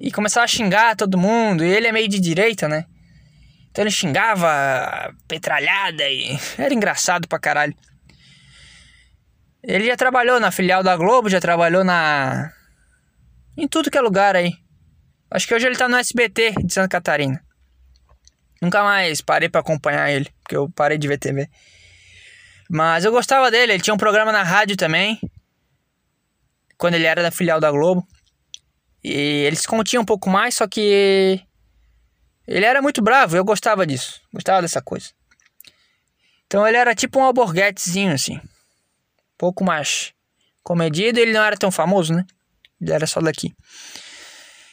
[0.00, 1.62] E começava a xingar todo mundo.
[1.62, 2.86] E ele é meio de direita, né?
[3.70, 7.74] Então ele xingava petralhada e era engraçado pra caralho.
[9.62, 12.50] Ele já trabalhou na filial da Globo, já trabalhou na.
[13.56, 14.54] em tudo que é lugar aí.
[15.30, 17.40] Acho que hoje ele tá no SBT de Santa Catarina.
[18.60, 21.48] Nunca mais parei para acompanhar ele, porque eu parei de ver TV.
[22.68, 25.20] Mas eu gostava dele, ele tinha um programa na rádio também.
[26.76, 28.06] Quando ele era da filial da Globo.
[29.04, 31.40] E ele se continha um pouco mais, só que
[32.56, 35.10] ele era muito bravo, eu gostava disso, gostava dessa coisa.
[36.46, 38.36] Então ele era tipo um alborguetezinho assim.
[38.36, 40.12] Um pouco mais
[40.62, 42.26] comedido, ele não era tão famoso, né?
[42.80, 43.54] Ele era só daqui.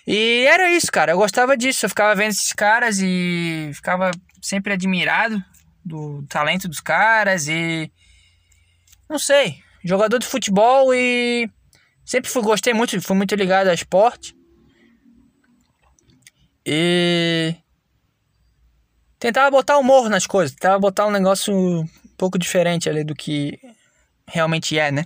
[0.07, 1.11] E era isso, cara.
[1.11, 1.85] Eu gostava disso.
[1.85, 4.09] Eu ficava vendo esses caras e ficava
[4.41, 5.43] sempre admirado
[5.83, 7.91] do talento dos caras e.
[9.09, 9.57] Não sei.
[9.83, 11.49] Jogador de futebol e.
[12.05, 14.33] Sempre fui, gostei muito, fui muito ligado a esporte.
[16.65, 17.53] E.
[19.19, 20.55] Tentava botar humor nas coisas.
[20.55, 21.87] Tentava botar um negócio um
[22.17, 23.59] pouco diferente ali do que
[24.27, 25.05] realmente é, né?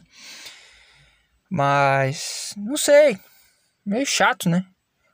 [1.49, 2.53] Mas.
[2.57, 3.17] Não sei.
[3.85, 4.65] Meio chato, né?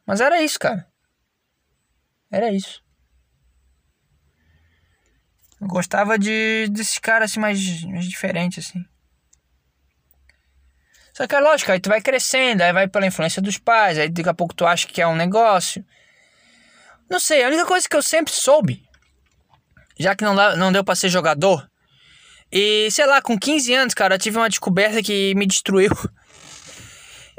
[0.05, 0.87] Mas era isso, cara.
[2.31, 2.81] Era isso.
[5.59, 8.85] Eu gostava de desses caras assim mais, mais diferentes assim.
[11.13, 14.07] Só que é lógico, aí tu vai crescendo, aí vai pela influência dos pais, aí
[14.07, 15.83] daqui a pouco tu acha que é um negócio.
[17.09, 18.86] Não sei, a única coisa que eu sempre soube,
[19.99, 21.67] já que não, não deu pra ser jogador,
[22.51, 25.91] e sei lá, com 15 anos, cara, eu tive uma descoberta que me destruiu.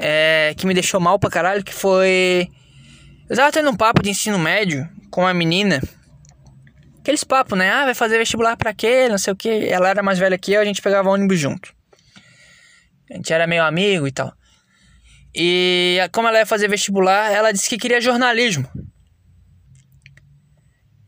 [0.01, 2.47] É, que me deixou mal pra caralho, que foi.
[3.29, 5.81] Eu tava tendo um papo de ensino médio com uma menina.
[7.01, 7.69] Aqueles papos, né?
[7.69, 9.09] Ah, vai fazer vestibular pra quê?
[9.09, 9.49] Não sei o que.
[9.67, 11.73] Ela era mais velha que eu, a gente pegava ônibus junto.
[13.11, 14.31] A gente era meio amigo e tal.
[15.35, 18.69] E como ela ia fazer vestibular, ela disse que queria jornalismo.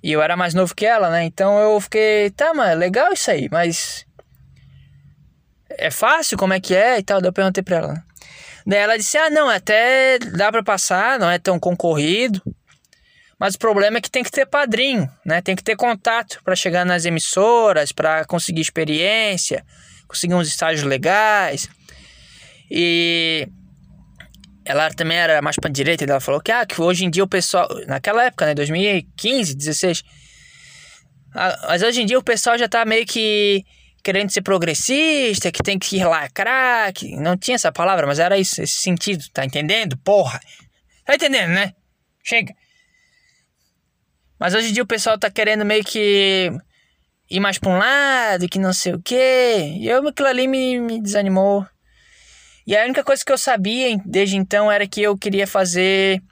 [0.04, 1.24] E eu era mais novo que ela, né?
[1.24, 4.06] Então eu fiquei, tá, mano, legal isso aí, mas.
[5.70, 6.38] É fácil?
[6.38, 6.99] Como é que é?
[6.99, 7.22] E tal.
[7.22, 8.04] Daí eu perguntei pra ela.
[8.66, 12.41] Daí ela disse: ah, não, até dá pra passar, não é tão concorrido.
[13.39, 15.41] Mas o problema é que tem que ter padrinho, né?
[15.41, 19.66] Tem que ter contato para chegar nas emissoras, para conseguir experiência,
[20.08, 21.68] conseguir uns estágios legais.
[22.70, 23.47] E
[24.72, 27.24] ela também era mais para direita, e ela falou que, ah, que hoje em dia
[27.24, 30.03] o pessoal, naquela época, né, 2015, 16,
[31.36, 33.63] ah, mas hoje em dia o pessoal já tá meio que
[34.03, 38.61] querendo ser progressista, que tem que lacrar, que não tinha essa palavra, mas era isso,
[38.61, 39.97] esse sentido, tá entendendo?
[39.97, 40.39] Porra.
[41.05, 41.74] Tá entendendo, né?
[42.24, 42.53] Chega.
[44.39, 46.51] Mas hoje em dia o pessoal tá querendo meio que
[47.30, 49.76] ir mais pra um lado, que não sei o quê.
[49.78, 51.65] E eu, aquilo ali me, me desanimou.
[52.72, 56.24] E a única coisa que eu sabia desde então era que eu queria fazer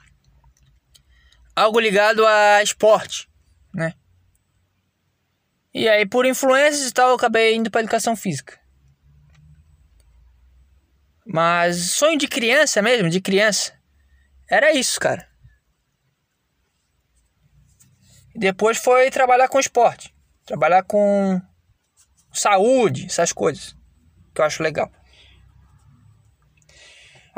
[1.54, 3.28] algo ligado a esporte,
[3.74, 3.92] né?
[5.74, 8.58] E aí, por influências e tal, eu acabei indo para educação física.
[11.26, 13.74] Mas sonho de criança mesmo, de criança,
[14.48, 15.28] era isso, cara.
[18.34, 20.14] Depois foi trabalhar com esporte,
[20.46, 21.38] trabalhar com
[22.32, 23.76] saúde, essas coisas,
[24.34, 24.90] que eu acho legal.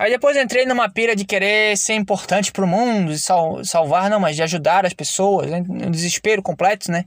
[0.02, 4.34] Aí depois entrei numa pira de querer ser importante pro mundo, sal salvar, não, mas
[4.34, 5.62] de ajudar as pessoas, né?
[5.68, 7.04] um desespero completo, né?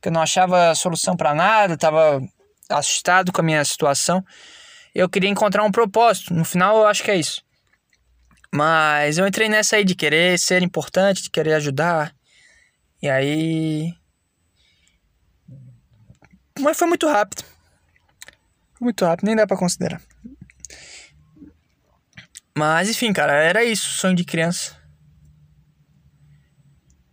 [0.00, 2.18] Que eu não achava solução para nada, tava
[2.66, 4.24] assustado com a minha situação.
[4.94, 7.44] Eu queria encontrar um propósito, no final eu acho que é isso.
[8.50, 12.14] Mas eu entrei nessa aí de querer ser importante, de querer ajudar.
[13.02, 13.92] E aí.
[16.58, 17.44] Mas foi muito rápido.
[18.80, 20.00] Muito rápido, nem dá para considerar.
[22.58, 24.76] Mas enfim, cara, era isso, sonho de criança.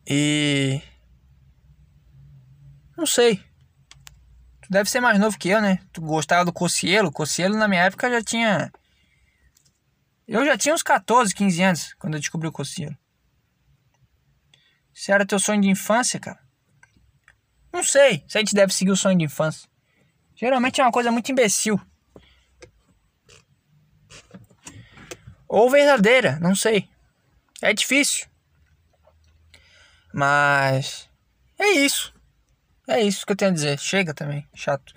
[0.08, 0.82] E.
[2.98, 3.38] Não sei.
[4.62, 5.78] Tu deve ser mais novo que eu, né?
[5.94, 7.12] Tu gostava do Cocielo.
[7.12, 8.72] Cocielo na minha época já tinha.
[10.28, 12.98] Eu já tinha uns 14, 15 anos quando eu descobri o Cocielo.
[14.92, 16.40] Se era teu sonho de infância, cara.
[17.72, 19.70] Não sei se a gente deve seguir o sonho de infância.
[20.36, 21.80] Geralmente é uma coisa muito imbecil.
[25.48, 26.90] Ou verdadeira, não sei.
[27.62, 28.28] É difícil.
[30.14, 31.10] Mas.
[31.58, 32.14] É isso.
[32.88, 33.80] É isso que eu tenho a dizer.
[33.80, 34.48] Chega também.
[34.54, 34.94] Chato.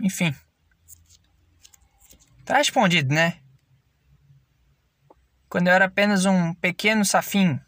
[0.00, 0.34] Enfim.
[2.44, 3.40] Tá respondido, né?
[5.48, 7.60] Quando eu era apenas um pequeno safinho.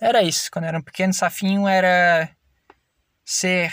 [0.00, 0.50] Era isso.
[0.50, 2.30] Quando eu era um pequeno safinho, era
[3.24, 3.72] ser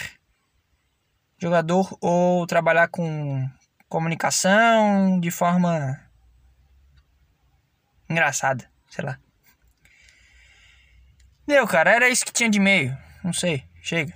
[1.38, 3.48] jogador ou trabalhar com
[3.88, 6.00] comunicação de forma
[8.10, 9.20] engraçada, sei lá.
[11.48, 12.98] Deu, cara, era isso que tinha de e-mail.
[13.24, 14.14] Não sei, chega.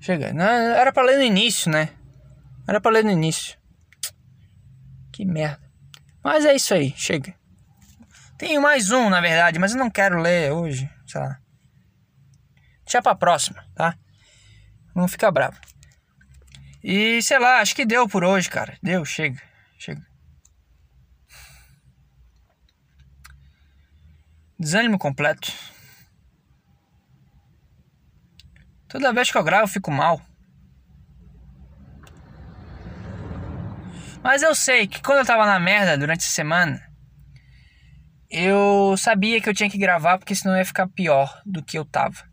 [0.00, 0.32] Chega.
[0.32, 1.90] Não, era pra ler no início, né?
[2.68, 3.58] Era pra ler no início.
[5.12, 5.64] Que merda.
[6.22, 7.34] Mas é isso aí, chega.
[8.36, 11.40] Tenho mais um, na verdade, mas eu não quero ler hoje, sei lá.
[12.84, 13.96] Deixa pra próxima, tá?
[14.94, 15.58] Não fica bravo.
[16.82, 18.78] E sei lá, acho que deu por hoje, cara.
[18.82, 19.40] Deu, chega.
[19.78, 20.04] Chega.
[24.58, 25.52] Desânimo completo.
[28.88, 30.20] Toda vez que eu gravo eu fico mal.
[34.22, 36.82] Mas eu sei que quando eu tava na merda durante a semana,
[38.30, 41.84] eu sabia que eu tinha que gravar porque senão ia ficar pior do que eu
[41.84, 42.24] tava.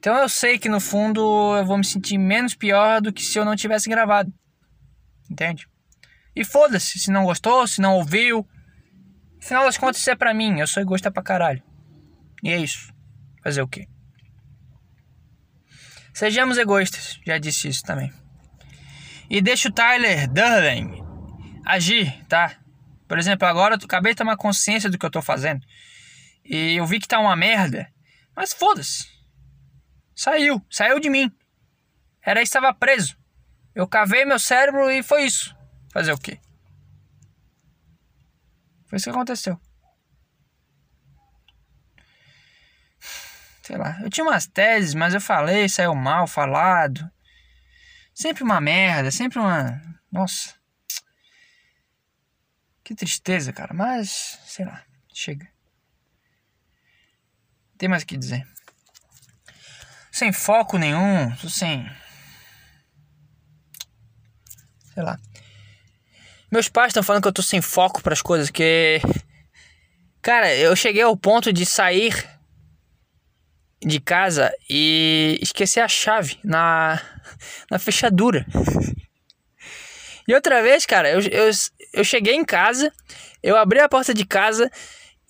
[0.00, 1.20] Então eu sei que no fundo
[1.58, 4.32] eu vou me sentir menos pior do que se eu não tivesse gravado.
[5.30, 5.68] Entende?
[6.34, 8.48] E foda-se se não gostou, se não ouviu.
[9.42, 10.58] Afinal das contas, isso é pra mim.
[10.58, 11.62] Eu sou egoísta pra caralho.
[12.42, 12.90] E é isso.
[13.44, 13.86] Fazer o quê?
[16.14, 17.20] Sejamos egoístas.
[17.26, 18.10] Já disse isso também.
[19.28, 21.04] E deixa o Tyler Durden
[21.66, 22.56] agir, tá?
[23.06, 25.60] Por exemplo, agora eu acabei de tomar consciência do que eu tô fazendo.
[26.42, 27.86] E eu vi que tá uma merda.
[28.34, 29.19] Mas foda-se.
[30.14, 31.30] Saiu, saiu de mim.
[32.22, 33.16] Era estava preso.
[33.74, 35.56] Eu cavei meu cérebro e foi isso.
[35.92, 36.40] Fazer o quê?
[38.86, 39.60] Foi isso que aconteceu.
[43.62, 47.08] Sei lá, eu tinha umas teses, mas eu falei, saiu mal falado.
[48.12, 49.80] Sempre uma merda, sempre uma.
[50.10, 50.54] Nossa.
[52.82, 53.72] Que tristeza, cara.
[53.72, 55.48] Mas, sei lá, chega.
[57.78, 58.44] Tem mais o que dizer.
[60.20, 61.90] Sem foco nenhum, sem.
[64.92, 65.18] Sei lá.
[66.52, 69.00] Meus pais estão falando que eu tô sem foco para as coisas, que.
[70.20, 72.12] Cara, eu cheguei ao ponto de sair
[73.80, 77.00] de casa e esquecer a chave na,
[77.70, 78.44] na fechadura.
[80.28, 81.50] E outra vez, cara, eu, eu,
[81.92, 82.92] eu cheguei em casa,
[83.42, 84.70] eu abri a porta de casa,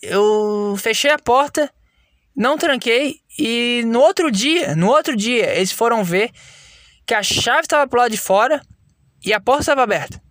[0.03, 1.73] eu fechei a porta,
[2.37, 6.31] não tranquei e no outro dia, no outro dia, eles foram ver
[7.07, 8.61] que a chave estava pro lado de fora
[9.25, 10.23] e a porta estava aberta.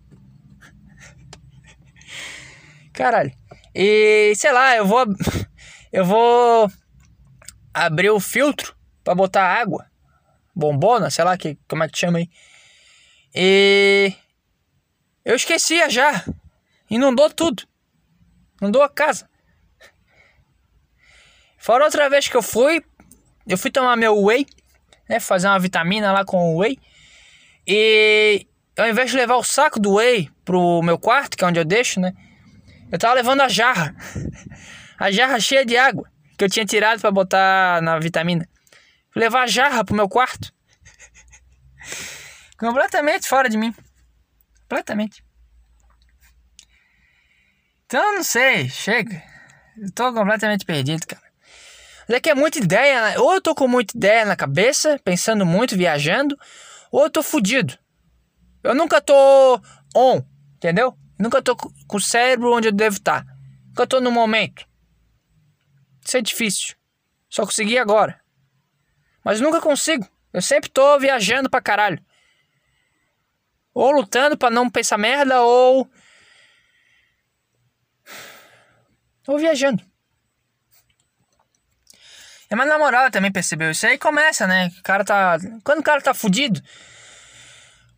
[2.92, 3.32] Caralho.
[3.74, 5.06] E sei lá, eu vou
[5.92, 6.70] eu vou
[7.72, 9.86] abrir o filtro para botar água,
[10.54, 12.30] bombona, sei lá que como é que chama aí.
[13.34, 14.12] E
[15.24, 16.24] eu esquecia já.
[16.90, 17.62] Inundou tudo.
[18.60, 19.28] Inundou a casa.
[21.56, 22.82] Fora outra vez que eu fui,
[23.46, 24.46] eu fui tomar meu whey,
[25.08, 26.78] né, fazer uma vitamina lá com o whey.
[27.66, 31.60] E ao invés de levar o saco do whey pro meu quarto, que é onde
[31.60, 32.12] eu deixo, né?
[32.90, 33.94] Eu tava levando a jarra.
[34.98, 36.10] A jarra cheia de água
[36.40, 38.48] que eu tinha tirado para botar na vitamina.
[39.10, 40.50] Fui levar a jarra pro meu quarto.
[42.58, 43.74] Completamente fora de mim.
[44.62, 45.22] Completamente.
[47.84, 49.22] Então, não sei, chega.
[49.76, 51.19] Eu tô completamente perdido, cara.
[52.10, 53.18] Mas é que é muita ideia, né?
[53.20, 56.36] ou eu tô com muita ideia na cabeça, pensando muito, viajando,
[56.90, 57.78] ou eu tô fudido.
[58.64, 59.14] Eu nunca tô
[59.94, 60.20] on,
[60.56, 60.98] entendeu?
[61.16, 63.24] Nunca tô com o cérebro onde eu devo estar.
[63.24, 63.32] Tá.
[63.68, 64.66] Nunca tô no momento.
[66.04, 66.74] Isso é difícil.
[67.28, 68.20] Só consegui agora.
[69.24, 70.04] Mas nunca consigo.
[70.32, 72.04] Eu sempre tô viajando pra caralho.
[73.72, 75.88] Ou lutando para não pensar merda, ou.
[79.28, 79.89] Ou viajando.
[82.50, 84.70] E minha namorada também percebeu isso aí começa, né?
[84.78, 85.38] O cara tá.
[85.62, 86.60] Quando o cara tá fudido.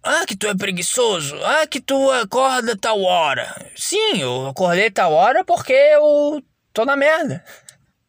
[0.03, 1.42] Ah, que tu é preguiçoso.
[1.42, 3.70] Ah, que tu acorda tal hora.
[3.74, 6.42] Sim, eu acordei tal hora porque eu
[6.72, 7.42] tô na merda.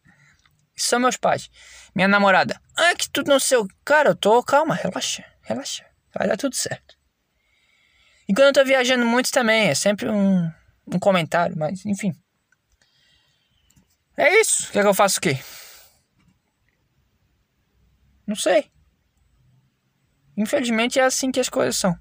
[0.76, 1.48] Isso são meus pais.
[1.94, 2.60] Minha namorada.
[2.76, 3.66] Ah, que tu não sei o.
[3.84, 4.42] Cara, eu tô.
[4.42, 5.86] Calma, relaxa, relaxa.
[6.14, 6.94] Vai dar tudo certo.
[8.28, 10.50] E quando eu tô viajando muito também, é sempre um,
[10.86, 12.12] um comentário, mas enfim.
[14.16, 14.70] É isso.
[14.72, 15.38] Quer que eu faça o quê?
[18.26, 18.66] Não sei.
[20.36, 21.96] Infelizmente é assim que as coisas são.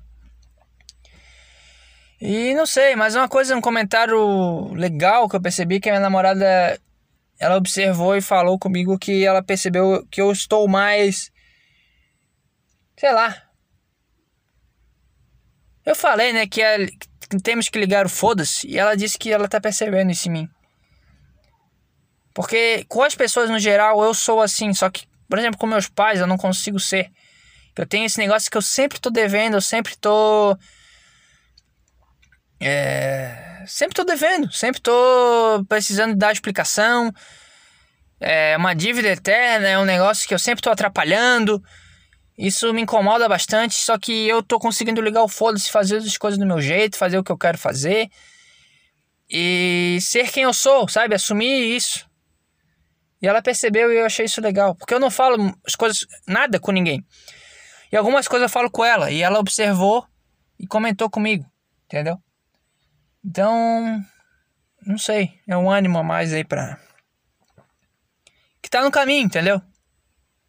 [2.20, 6.02] E não sei, mas uma coisa, um comentário legal que eu percebi que a minha
[6.02, 6.80] namorada
[7.38, 11.32] ela observou e falou comigo que ela percebeu que eu estou mais
[13.04, 13.36] sei lá,
[15.86, 19.32] eu falei, né, que, é, que temos que ligar o foda-se e ela disse que
[19.32, 20.50] ela tá percebendo isso em mim.
[22.34, 25.88] Porque com as pessoas no geral eu sou assim, só que, por exemplo, com meus
[25.88, 27.10] pais eu não consigo ser.
[27.76, 30.56] Eu tenho esse negócio que eu sempre tô devendo, eu sempre tô.
[32.62, 37.12] É, sempre tô devendo, sempre tô precisando dar explicação.
[38.20, 41.62] É uma dívida eterna, é um negócio que eu sempre tô atrapalhando.
[42.38, 46.40] Isso me incomoda bastante, só que eu tô conseguindo ligar o foda-se, fazer as coisas
[46.40, 48.10] do meu jeito, fazer o que eu quero fazer.
[49.30, 51.16] E ser quem eu sou, sabe?
[51.16, 52.08] Assumir isso.
[53.24, 54.76] E ela percebeu e eu achei isso legal.
[54.76, 57.06] Porque eu não falo as coisas, nada com ninguém.
[57.90, 59.10] E algumas coisas eu falo com ela.
[59.10, 60.06] E ela observou
[60.60, 61.50] e comentou comigo.
[61.86, 62.22] Entendeu?
[63.24, 64.04] Então,
[64.86, 65.40] não sei.
[65.48, 66.78] É um ânimo a mais aí pra.
[68.62, 69.62] Que tá no caminho, entendeu?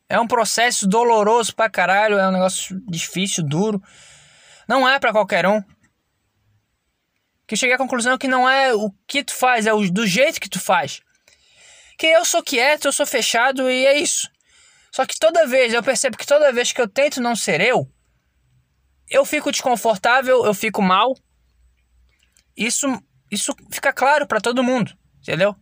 [0.09, 3.81] É um processo doloroso pra caralho, é um negócio difícil, duro.
[4.67, 5.63] Não é para qualquer um.
[7.47, 10.41] Que cheguei à conclusão que não é o que tu faz, é o, do jeito
[10.41, 11.01] que tu faz.
[11.99, 14.29] Que eu sou quieto, eu sou fechado e é isso.
[14.93, 17.91] Só que toda vez, eu percebo que toda vez que eu tento não ser eu,
[19.11, 21.17] eu fico desconfortável, eu fico mal.
[22.57, 22.87] Isso,
[23.31, 25.55] isso fica claro para todo mundo, entendeu?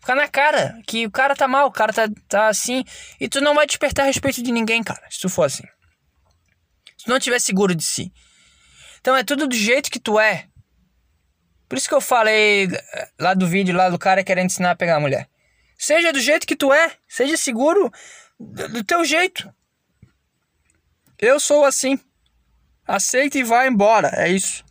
[0.00, 2.84] Fica na cara que o cara tá mal, o cara tá, tá assim.
[3.20, 5.64] E tu não vai despertar respeito de ninguém, cara, se tu for assim.
[6.96, 8.12] Se tu não tiver seguro de si.
[9.00, 10.47] Então é tudo do jeito que tu é.
[11.68, 12.68] Por isso que eu falei
[13.18, 15.28] lá do vídeo lá do cara querendo ensinar a pegar a mulher.
[15.76, 17.92] Seja do jeito que tu é, seja seguro
[18.38, 19.52] do teu jeito.
[21.18, 21.98] Eu sou assim.
[22.86, 24.64] Aceita e vai embora, é isso.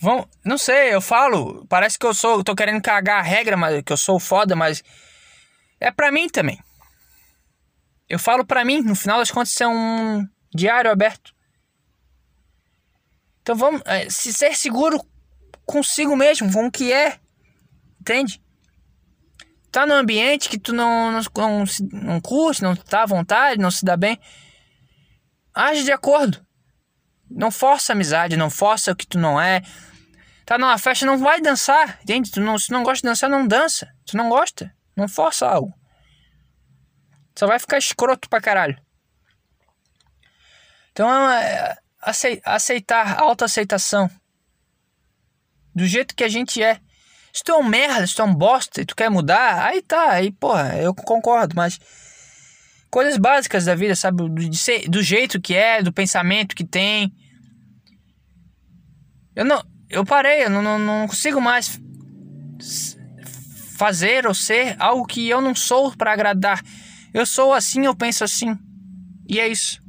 [0.00, 3.82] Vão, não sei, eu falo, parece que eu sou, tô querendo cagar a regra, mas
[3.84, 4.82] que eu sou foda, mas
[5.78, 6.58] é pra mim também.
[8.08, 11.32] Eu falo pra mim, no final das contas isso é um diário aberto.
[13.42, 15.04] Então vamos, é, se ser seguro
[15.66, 17.18] consigo mesmo, com o que é,
[18.00, 18.40] entende?
[19.70, 23.70] Tá num ambiente que tu não, não, não, não curte, não tá à vontade, não
[23.70, 24.18] se dá bem,
[25.54, 26.44] age de acordo.
[27.30, 29.62] Não força amizade, não força o que tu não é,
[30.44, 32.30] Tá numa festa, não vai dançar, entende?
[32.30, 33.90] Tu não, se não gosta de dançar, não dança.
[34.04, 35.72] Tu não gosta, não força algo.
[37.38, 38.78] Só vai ficar escroto pra caralho.
[40.90, 44.10] Então é aceitar, autoaceitação.
[45.74, 46.80] Do jeito que a gente é.
[47.32, 49.80] Se tu é um merda, se tu é um bosta e tu quer mudar, aí
[49.80, 51.78] tá, aí porra, eu concordo, mas
[52.90, 54.28] coisas básicas da vida, sabe?
[54.28, 57.10] Do, ser, do jeito que é, do pensamento que tem.
[59.34, 61.80] Eu não, eu parei, eu não, não, não consigo mais
[63.78, 66.62] fazer ou ser algo que eu não sou para agradar.
[67.14, 68.56] Eu sou assim, eu penso assim.
[69.26, 69.81] E é isso.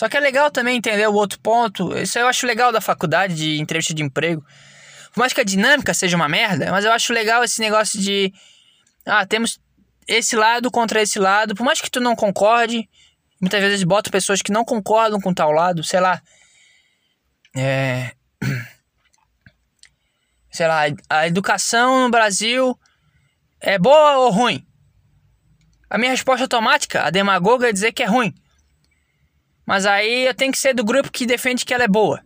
[0.00, 1.94] Só que é legal também entender o outro ponto.
[1.94, 4.42] Isso eu acho legal da faculdade de entrevista de emprego.
[5.12, 8.32] Por mais que a dinâmica seja uma merda, mas eu acho legal esse negócio de.
[9.04, 9.60] Ah, temos
[10.08, 11.54] esse lado contra esse lado.
[11.54, 12.88] Por mais que tu não concorde,
[13.38, 16.22] muitas vezes botam pessoas que não concordam com tal lado, sei lá.
[17.54, 18.12] É,
[20.50, 20.80] sei lá,
[21.10, 22.74] a educação no Brasil
[23.60, 24.66] é boa ou ruim?
[25.90, 28.34] A minha resposta automática, a demagoga, é dizer que é ruim.
[29.70, 32.20] Mas aí eu tenho que ser do grupo que defende que ela é boa.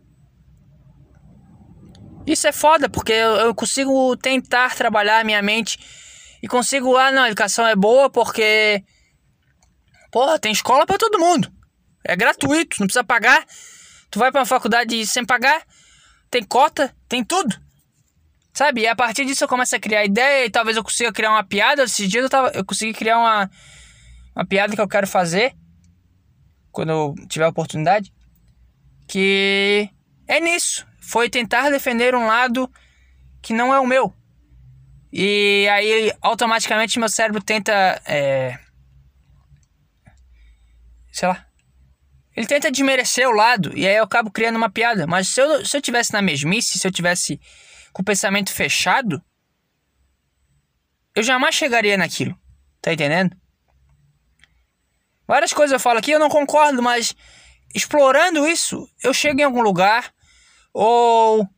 [2.27, 5.79] Isso é foda, porque eu, consigo tentar trabalhar a minha mente
[6.43, 8.83] e consigo, ah, não, a educação é boa porque.
[10.11, 11.53] Porra, tem escola para todo mundo.
[12.03, 13.45] É gratuito, não precisa pagar.
[14.11, 15.67] Tu vai para uma faculdade sem pagar,
[16.31, 17.55] tem cota, tem tudo.
[18.55, 18.81] Sabe?
[18.81, 21.45] E a partir disso eu começo a criar ideia e talvez eu consiga criar uma
[21.45, 21.83] piada.
[21.83, 23.51] Esses dias eu, tava, eu consegui criar uma,
[24.35, 25.55] uma piada que eu quero fazer
[26.75, 28.13] quando eu tiver a oportunidade.
[29.09, 29.89] Que
[30.27, 30.87] é nisso.
[31.01, 32.71] Foi tentar defender um lado
[33.41, 34.13] que não é o meu.
[35.13, 37.73] E aí automaticamente meu cérebro tenta.
[38.05, 38.59] É,
[41.13, 41.47] sei lá
[42.37, 45.07] ele tenta desmerecer o lado e aí eu acabo criando uma piada.
[45.07, 47.41] Mas se eu, se eu tivesse na mesmice, se eu tivesse
[47.93, 49.23] com o pensamento fechado,
[51.15, 52.37] eu jamais chegaria naquilo.
[52.83, 53.37] Tá entendendo?
[55.27, 57.15] Várias coisas eu falo aqui, eu não concordo, mas
[57.75, 60.13] explorando isso, eu chego em algum lugar
[60.73, 61.49] ou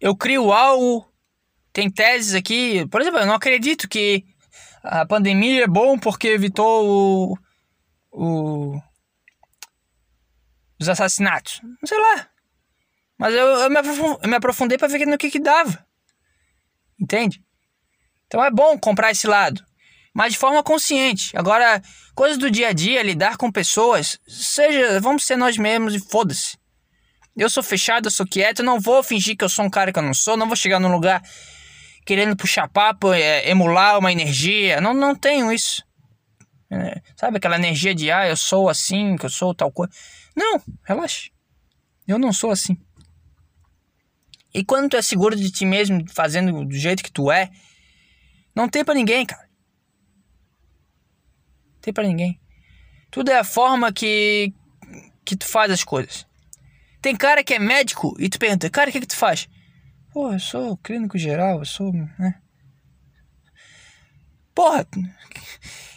[0.00, 1.06] eu crio algo.
[1.72, 4.24] Tem teses aqui, por exemplo, eu não acredito que
[4.82, 7.38] a pandemia é bom porque evitou o
[8.14, 8.80] o,
[10.80, 11.60] os assassinatos.
[11.62, 12.28] Não sei lá.
[13.18, 15.84] Mas eu, eu, me, aprofundei, eu me aprofundei pra ver no que que dava.
[16.98, 17.44] Entende?
[18.26, 19.64] Então é bom comprar esse lado.
[20.14, 21.36] Mas de forma consciente.
[21.36, 21.82] Agora,
[22.14, 26.56] coisas do dia a dia, lidar com pessoas, seja, vamos ser nós mesmos e foda-se.
[27.36, 29.98] Eu sou fechado, eu sou quieto, não vou fingir que eu sou um cara que
[29.98, 31.20] eu não sou, não vou chegar num lugar
[32.06, 34.80] querendo puxar papo, é, emular uma energia.
[34.80, 35.82] Não, não tenho isso.
[36.70, 39.92] É, sabe aquela energia de, ah, eu sou assim, que eu sou tal coisa.
[40.36, 41.30] Não, relaxa.
[42.06, 42.76] Eu não sou assim.
[44.52, 47.50] E quando tu é seguro de ti mesmo, fazendo do jeito que tu é,
[48.54, 49.43] não tem para ninguém, cara.
[51.84, 52.40] Tem para ninguém.
[53.10, 54.54] Tudo é a forma que
[55.22, 56.26] que tu faz as coisas.
[57.02, 59.48] Tem cara que é médico e tu pergunta, cara, o que que tu faz?
[60.10, 62.40] Pô, eu sou clínico geral, eu sou, né?
[64.54, 64.86] Porra,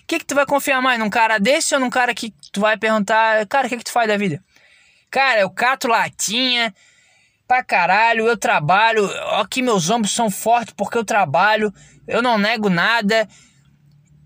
[0.08, 1.00] que, que tu vai confiar mais?
[1.00, 3.92] Num cara desse ou num cara que tu vai perguntar, cara, o que, que tu
[3.92, 4.44] faz da vida?
[5.10, 6.74] Cara, eu cato latinha
[7.48, 9.06] pra caralho, eu trabalho,
[9.40, 11.74] aqui meus ombros são fortes porque eu trabalho,
[12.06, 13.28] eu não nego nada,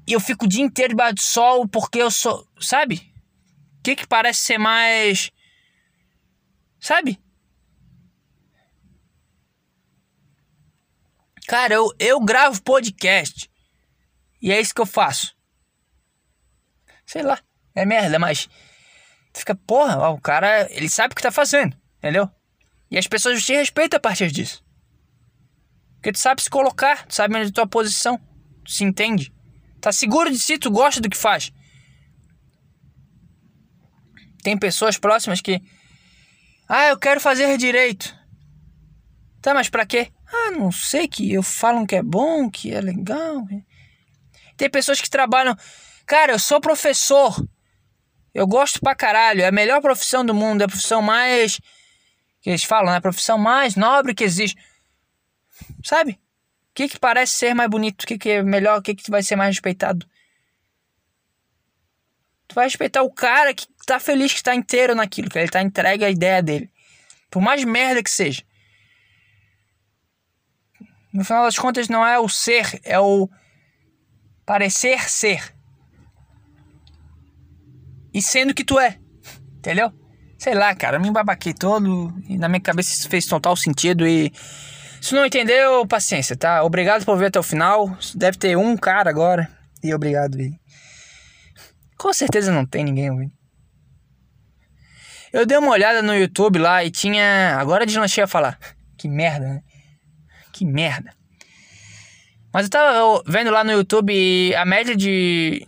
[0.07, 2.47] e eu fico o dia inteiro debaixo do sol porque eu sou.
[2.59, 3.13] Sabe?
[3.79, 5.31] O que, que parece ser mais.
[6.79, 7.19] Sabe?
[11.47, 13.49] Cara, eu, eu gravo podcast.
[14.41, 15.35] E é isso que eu faço.
[17.05, 17.39] Sei lá,
[17.75, 18.49] é merda, mas.
[19.33, 22.29] Fica, porra, ó, o cara, ele sabe o que tá fazendo, entendeu?
[22.89, 24.63] E as pessoas te respeitam a partir disso.
[25.95, 28.17] Porque tu sabe se colocar, tu sabe onde é a tua posição,
[28.63, 29.33] tu se entende.
[29.81, 31.51] Tá seguro de si, tu gosta do que faz.
[34.43, 35.59] Tem pessoas próximas que.
[36.69, 38.15] Ah, eu quero fazer direito.
[39.41, 40.11] Tá, mas pra quê?
[40.31, 43.45] Ah, não sei, que eu falam que é bom, que é legal.
[44.55, 45.55] Tem pessoas que trabalham.
[46.05, 47.35] Cara, eu sou professor.
[48.33, 49.41] Eu gosto pra caralho.
[49.41, 50.61] É a melhor profissão do mundo.
[50.61, 51.59] É a profissão mais.
[52.39, 52.97] Que eles falam, né?
[52.97, 54.57] A profissão mais nobre que existe.
[55.83, 56.19] Sabe?
[56.71, 58.03] O que, que parece ser mais bonito?
[58.03, 58.79] O que, que é melhor?
[58.79, 60.05] O que, que vai ser mais respeitado?
[62.47, 65.61] Tu vai respeitar o cara que tá feliz, que tá inteiro naquilo, que ele tá
[65.61, 66.71] entregue à ideia dele.
[67.29, 68.43] Por mais merda que seja.
[71.13, 73.29] No final das contas, não é o ser, é o
[74.45, 75.53] parecer ser.
[78.13, 78.97] E sendo que tu é.
[79.57, 79.93] Entendeu?
[80.37, 84.07] Sei lá, cara, eu me babaquei todo e na minha cabeça isso fez total sentido
[84.07, 84.31] e.
[85.01, 86.63] Se não entendeu, paciência, tá?
[86.63, 87.97] Obrigado por ver até o final.
[88.13, 89.49] Deve ter um cara agora.
[89.83, 90.61] E obrigado, Vini.
[91.97, 93.33] Com certeza não tem ninguém ouvindo.
[95.33, 97.57] Eu dei uma olhada no YouTube lá e tinha.
[97.57, 98.59] Agora deslanchei a falar.
[98.95, 99.63] Que merda, né?
[100.53, 101.11] Que merda.
[102.53, 105.67] Mas eu tava vendo lá no YouTube a média de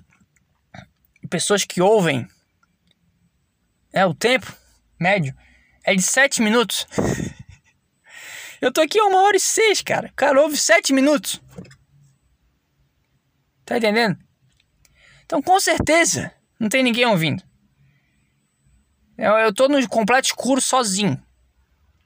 [1.27, 2.27] pessoas que ouvem.
[3.91, 4.53] É o tempo
[4.99, 5.33] médio.
[5.83, 6.85] É de 7 minutos.
[8.63, 10.09] Eu tô aqui uma hora e seis, cara.
[10.15, 11.41] Cara ouve sete minutos.
[13.65, 14.17] Tá entendendo?
[15.25, 17.43] Então, com certeza, não tem ninguém ouvindo.
[19.17, 21.21] Eu, eu tô no completo escuro sozinho.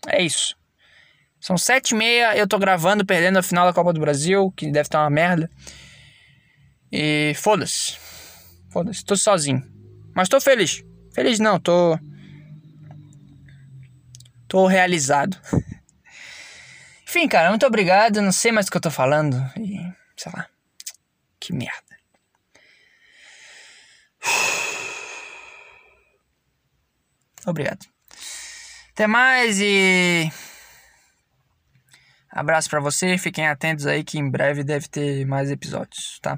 [0.08, 0.58] É isso.
[1.39, 4.72] São sete e meia, eu tô gravando, perdendo a final da Copa do Brasil, que
[4.72, 5.51] deve estar uma merda.
[6.91, 7.99] E foda-se.
[8.72, 9.64] Foda-se, tô sozinho.
[10.16, 10.84] Mas tô feliz.
[11.14, 11.99] Feliz não, tô.
[14.47, 15.38] Tô realizado.
[17.08, 18.22] Enfim, cara, muito obrigado.
[18.22, 19.38] Não sei mais o que eu tô falando.
[19.58, 19.80] E,
[20.18, 20.47] sei lá.
[21.39, 21.97] Que merda.
[27.45, 27.86] Obrigado.
[28.91, 30.30] Até mais e.
[32.30, 33.18] Abraço para você.
[33.18, 36.38] Fiquem atentos aí que em breve deve ter mais episódios, tá?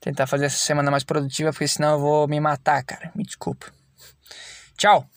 [0.00, 3.12] Tentar fazer essa semana mais produtiva, porque senão eu vou me matar, cara.
[3.14, 3.70] Me desculpa.
[4.76, 5.09] Tchau.